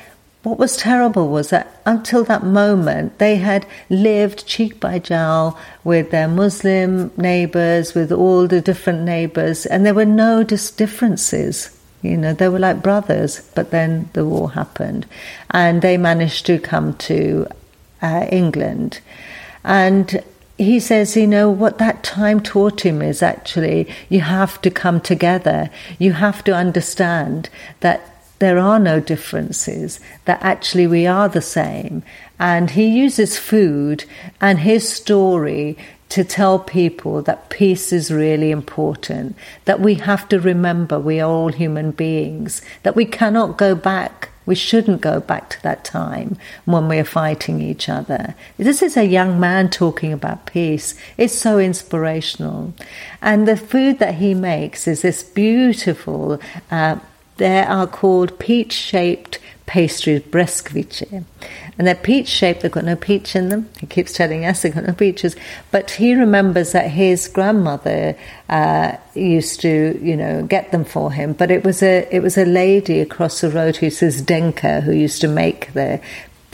what 0.44 0.60
was 0.60 0.76
terrible 0.76 1.30
was 1.30 1.50
that 1.52 1.82
until 1.86 2.26
that 2.26 2.44
moment, 2.44 3.18
they 3.18 3.38
had 3.38 3.66
lived 3.90 4.46
cheek 4.46 4.80
by 4.80 5.00
jowl 5.00 5.58
with 5.86 6.12
their 6.12 6.28
Muslim 6.28 7.12
neighbors, 7.16 7.94
with 7.94 8.12
all 8.12 8.48
the 8.48 8.60
different 8.60 9.04
neighbors, 9.04 9.66
and 9.66 9.86
there 9.86 9.94
were 9.94 10.06
no 10.06 10.44
dis- 10.44 10.70
differences. 10.72 11.80
You 12.02 12.18
know, 12.18 12.34
they 12.34 12.50
were 12.50 12.60
like 12.60 12.84
brothers, 12.84 13.50
but 13.56 13.72
then 13.72 14.10
the 14.12 14.26
war 14.26 14.52
happened, 14.52 15.06
and 15.52 15.82
they 15.82 15.96
managed 15.96 16.46
to 16.48 16.60
come 16.60 16.98
to 16.98 17.48
uh, 18.02 18.28
England. 18.30 19.00
And 19.64 20.22
he 20.58 20.82
says, 20.82 21.16
you 21.16 21.26
know, 21.26 21.50
what 21.50 21.78
that 21.78 22.04
time 22.04 22.42
taught 22.42 22.86
him 22.86 23.02
is 23.02 23.24
actually 23.24 23.90
you 24.10 24.20
have 24.20 24.62
to 24.62 24.70
come 24.70 25.00
together. 25.00 25.70
You 26.00 26.14
have 26.14 26.44
to 26.44 26.54
understand 26.54 27.50
that 27.80 28.13
there 28.44 28.60
are 28.60 28.80
no 28.80 29.00
differences, 29.00 30.00
that 30.26 30.44
actually 30.44 30.86
we 30.86 31.08
are 31.08 31.30
the 31.30 31.42
same. 31.42 32.04
And 32.40 32.72
he 32.72 32.86
uses 32.86 33.38
food 33.38 34.04
and 34.42 34.60
his 34.60 34.88
story 34.88 35.78
to 36.10 36.24
tell 36.24 36.60
people 36.60 37.24
that 37.24 37.50
peace 37.50 37.92
is 37.92 38.12
really 38.12 38.52
important, 38.52 39.36
that 39.66 39.80
we 39.80 39.96
have 39.96 40.30
to 40.30 40.40
remember 40.40 41.00
we 41.00 41.20
are 41.20 41.30
all 41.30 41.48
human 41.48 41.92
beings, 41.92 42.62
that 42.84 42.96
we 42.96 43.06
cannot 43.06 43.58
go 43.58 43.74
back. 43.74 44.30
We 44.46 44.56
shouldn't 44.56 45.00
go 45.00 45.22
back 45.22 45.50
to 45.52 45.64
that 45.64 45.86
time 45.86 46.38
when 46.66 46.90
we're 46.90 47.06
fighting 47.06 47.62
each 47.62 47.88
other. 47.88 48.36
This 48.58 48.82
is 48.82 48.98
a 48.98 49.06
young 49.06 49.40
man 49.40 49.70
talking 49.70 50.12
about 50.12 50.46
peace. 50.46 50.96
It's 51.18 51.34
so 51.34 51.60
inspirational. 51.60 52.74
And 53.22 53.48
the 53.48 53.56
food 53.56 54.00
that 54.00 54.16
he 54.16 54.34
makes 54.34 54.86
is 54.86 55.02
this 55.02 55.24
beautiful, 55.24 56.42
uh, 56.70 56.98
they 57.38 57.62
are 57.62 57.88
called 57.88 58.38
peach 58.40 58.74
shaped 58.74 59.40
pastries, 59.66 60.22
breskvice. 60.22 61.26
And 61.78 61.88
they're 61.88 61.96
peach 61.96 62.28
shaped, 62.28 62.62
they've 62.62 62.72
got 62.72 62.86
no 62.86 62.96
peach 62.96 63.36
in 63.36 63.50
them. 63.50 63.70
He 63.80 63.88
keeps 63.88 64.14
telling 64.14 64.46
us 64.46 64.62
they've 64.62 64.74
got 64.74 64.86
no 64.86 64.94
peaches. 64.94 65.36
But 65.72 65.92
he 65.92 66.14
remembers 66.14 66.74
that 66.74 66.92
his 66.92 67.28
grandmother 67.28 68.16
uh, 68.50 68.98
used 69.16 69.62
to, 69.62 70.00
you 70.02 70.16
know, 70.16 70.44
get 70.44 70.72
them 70.72 70.86
for 70.86 71.12
him. 71.12 71.34
But 71.34 71.50
it 71.50 71.64
was 71.64 71.82
a 71.82 72.08
it 72.12 72.22
was 72.22 72.38
a 72.38 72.46
lady 72.46 73.00
across 73.00 73.42
the 73.42 73.50
road 73.50 73.78
who 73.78 73.90
says 73.90 74.22
Denka 74.22 74.84
who 74.84 74.92
used 74.92 75.22
to 75.22 75.28
make 75.28 75.74
the 75.74 76.00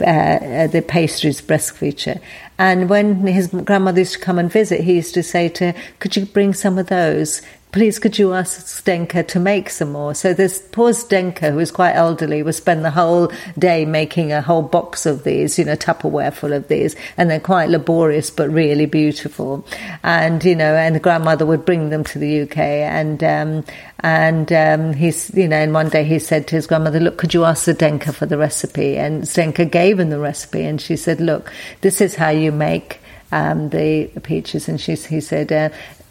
uh, 0.00 0.66
the 0.66 0.82
pastries 0.86 1.42
breskvice. 1.42 2.20
And 2.58 2.88
when 2.88 3.26
his 3.26 3.48
grandmother 3.48 4.00
used 4.00 4.14
to 4.14 4.18
come 4.18 4.38
and 4.38 4.50
visit, 4.50 4.80
he 4.82 4.94
used 4.94 5.14
to 5.14 5.22
say 5.22 5.48
to 5.50 5.72
her, 5.72 5.80
Could 5.98 6.16
you 6.16 6.26
bring 6.26 6.54
some 6.54 6.78
of 6.78 6.86
those? 6.86 7.42
Please 7.72 7.98
could 7.98 8.18
you 8.18 8.32
ask 8.32 8.66
Zdenka 8.66 9.26
to 9.28 9.38
make 9.38 9.70
some 9.70 9.92
more? 9.92 10.14
So 10.14 10.34
this 10.34 10.62
poor 10.72 10.90
Zdenka, 10.90 11.52
who 11.52 11.58
is 11.58 11.70
quite 11.70 11.92
elderly, 11.92 12.42
will 12.42 12.52
spend 12.52 12.84
the 12.84 12.90
whole 12.90 13.32
day 13.58 13.84
making 13.84 14.32
a 14.32 14.42
whole 14.42 14.62
box 14.62 15.06
of 15.06 15.24
these, 15.24 15.58
you 15.58 15.64
know, 15.64 15.76
Tupperware 15.76 16.32
full 16.32 16.52
of 16.52 16.68
these, 16.68 16.96
and 17.16 17.30
they're 17.30 17.40
quite 17.40 17.68
laborious 17.68 18.30
but 18.30 18.50
really 18.50 18.86
beautiful. 18.86 19.64
And 20.02 20.44
you 20.44 20.56
know, 20.56 20.74
and 20.74 20.94
the 20.94 21.00
grandmother 21.00 21.46
would 21.46 21.64
bring 21.64 21.90
them 21.90 22.04
to 22.04 22.18
the 22.18 22.42
UK, 22.42 22.58
and 22.58 23.22
um, 23.22 23.64
and 24.00 24.52
um, 24.52 24.92
he's, 24.92 25.32
you 25.34 25.48
know, 25.48 25.56
and 25.56 25.72
one 25.72 25.88
day 25.88 26.04
he 26.04 26.18
said 26.18 26.48
to 26.48 26.56
his 26.56 26.66
grandmother, 26.66 27.00
"Look, 27.00 27.18
could 27.18 27.34
you 27.34 27.44
ask 27.44 27.66
Zdenka 27.66 28.14
for 28.14 28.26
the 28.26 28.38
recipe?" 28.38 28.96
And 28.96 29.22
Zdenka 29.22 29.70
gave 29.70 30.00
him 30.00 30.10
the 30.10 30.18
recipe, 30.18 30.64
and 30.64 30.80
she 30.80 30.96
said, 30.96 31.20
"Look, 31.20 31.52
this 31.82 32.00
is 32.00 32.14
how 32.14 32.30
you 32.30 32.52
make." 32.52 33.00
Um, 33.32 33.68
the 33.68 34.10
peaches, 34.24 34.68
and 34.68 34.80
she, 34.80 34.96
he 34.96 35.20
said, 35.20 35.52
uh, 35.52 35.68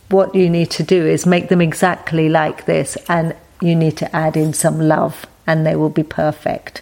what 0.10 0.36
you 0.36 0.50
need 0.50 0.72
to 0.72 0.84
do 0.84 1.06
is 1.06 1.26
make 1.26 1.50
them 1.50 1.62
exactly 1.62 2.30
like 2.30 2.65
this, 2.65 2.98
and 3.08 3.36
you 3.62 3.76
need 3.76 3.98
to 3.98 4.15
add 4.15 4.36
in 4.36 4.54
some 4.54 4.80
love, 4.80 5.26
and 5.45 5.65
they 5.65 5.76
will 5.76 5.89
be 5.89 6.04
perfect. 6.04 6.82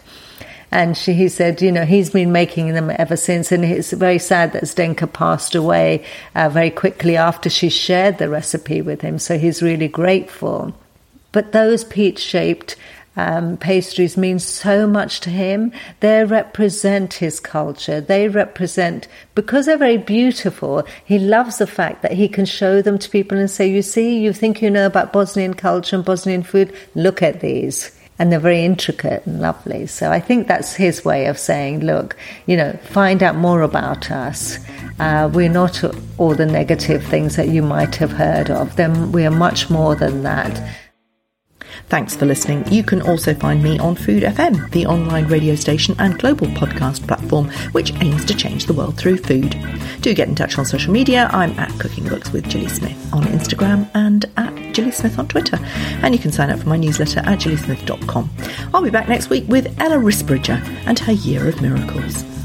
And 0.70 0.96
she, 0.96 1.14
he 1.14 1.28
said, 1.28 1.62
you 1.62 1.72
know, 1.72 1.86
he's 1.86 2.10
been 2.10 2.30
making 2.30 2.74
them 2.74 2.90
ever 2.90 3.16
since, 3.16 3.50
and 3.52 3.64
it's 3.64 3.92
very 3.92 4.18
sad 4.18 4.52
that 4.52 4.64
Zdenka 4.64 5.10
passed 5.10 5.54
away 5.54 6.04
uh, 6.34 6.50
very 6.50 6.70
quickly 6.70 7.16
after 7.16 7.48
she 7.48 7.70
shared 7.70 8.18
the 8.18 8.28
recipe 8.28 8.82
with 8.82 9.00
him. 9.00 9.18
So 9.18 9.38
he's 9.38 9.62
really 9.62 9.88
grateful. 9.88 10.74
But 11.32 11.52
those 11.52 11.84
peach 11.84 12.18
shaped 12.18 12.76
um, 13.18 13.56
pastries 13.56 14.16
mean 14.16 14.38
so 14.38 14.86
much 14.86 15.18
to 15.20 15.30
him. 15.30 15.72
They 15.98 16.24
represent 16.24 17.14
his 17.14 17.40
culture. 17.40 18.00
They 18.00 18.28
represent, 18.28 19.08
because 19.34 19.66
they're 19.66 19.76
very 19.76 19.98
beautiful, 19.98 20.84
he 21.04 21.18
loves 21.18 21.58
the 21.58 21.66
fact 21.66 22.02
that 22.02 22.12
he 22.12 22.28
can 22.28 22.46
show 22.46 22.80
them 22.80 22.96
to 22.98 23.10
people 23.10 23.36
and 23.36 23.50
say, 23.50 23.68
You 23.68 23.82
see, 23.82 24.20
you 24.20 24.32
think 24.32 24.62
you 24.62 24.70
know 24.70 24.86
about 24.86 25.12
Bosnian 25.12 25.54
culture 25.54 25.96
and 25.96 26.04
Bosnian 26.04 26.44
food? 26.44 26.72
Look 26.94 27.20
at 27.20 27.40
these. 27.40 27.90
and 28.20 28.32
they're 28.32 28.40
very 28.40 28.64
intricate 28.64 29.24
and 29.26 29.40
lovely. 29.40 29.86
So 29.86 30.10
I 30.10 30.18
think 30.18 30.48
that's 30.48 30.74
his 30.74 31.04
way 31.04 31.26
of 31.26 31.38
saying, 31.38 31.80
look, 31.80 32.16
you 32.46 32.56
know, 32.56 32.72
find 32.90 33.22
out 33.22 33.36
more 33.36 33.62
about 33.62 34.10
us. 34.10 34.58
Uh, 34.98 35.30
we're 35.32 35.48
not 35.48 35.84
all 36.18 36.34
the 36.34 36.44
negative 36.46 37.04
things 37.04 37.36
that 37.36 37.48
you 37.48 37.62
might 37.62 37.94
have 37.94 38.10
heard 38.10 38.50
of. 38.50 38.74
Them, 38.74 39.12
we 39.12 39.24
are 39.24 39.30
much 39.30 39.70
more 39.70 39.94
than 39.94 40.24
that. 40.24 40.52
Thanks 41.88 42.14
for 42.14 42.26
listening. 42.26 42.70
You 42.70 42.82
can 42.82 43.00
also 43.00 43.32
find 43.32 43.62
me 43.62 43.78
on 43.78 43.94
Food 43.94 44.22
FM, 44.22 44.70
the 44.72 44.84
online 44.84 45.26
radio 45.26 45.54
station 45.54 45.96
and 45.98 46.18
global 46.18 46.46
podcast 46.48 47.06
platform 47.06 47.48
which 47.72 47.94
aims 48.02 48.26
to 48.26 48.34
change 48.34 48.66
the 48.66 48.74
world 48.74 48.98
through 48.98 49.16
food. 49.16 49.56
Do 50.02 50.12
get 50.12 50.28
in 50.28 50.34
touch 50.34 50.58
on 50.58 50.66
social 50.66 50.92
media. 50.92 51.30
I'm 51.32 51.58
at 51.58 51.70
Cooking 51.80 52.06
Books 52.06 52.30
with 52.30 52.50
Gilly 52.50 52.68
Smith 52.68 53.12
on 53.12 53.24
Instagram 53.24 53.88
and 53.94 54.26
at 54.36 54.74
Gilly 54.74 54.90
Smith 54.90 55.18
on 55.18 55.28
Twitter. 55.28 55.58
And 56.02 56.14
you 56.14 56.20
can 56.20 56.30
sign 56.30 56.50
up 56.50 56.60
for 56.60 56.68
my 56.68 56.76
newsletter 56.76 57.20
at 57.20 57.38
gillysmith.com. 57.38 58.30
I'll 58.74 58.82
be 58.82 58.90
back 58.90 59.08
next 59.08 59.30
week 59.30 59.44
with 59.48 59.74
Ella 59.80 59.96
Risbridger 59.96 60.62
and 60.86 60.98
her 60.98 61.12
Year 61.12 61.48
of 61.48 61.62
Miracles. 61.62 62.37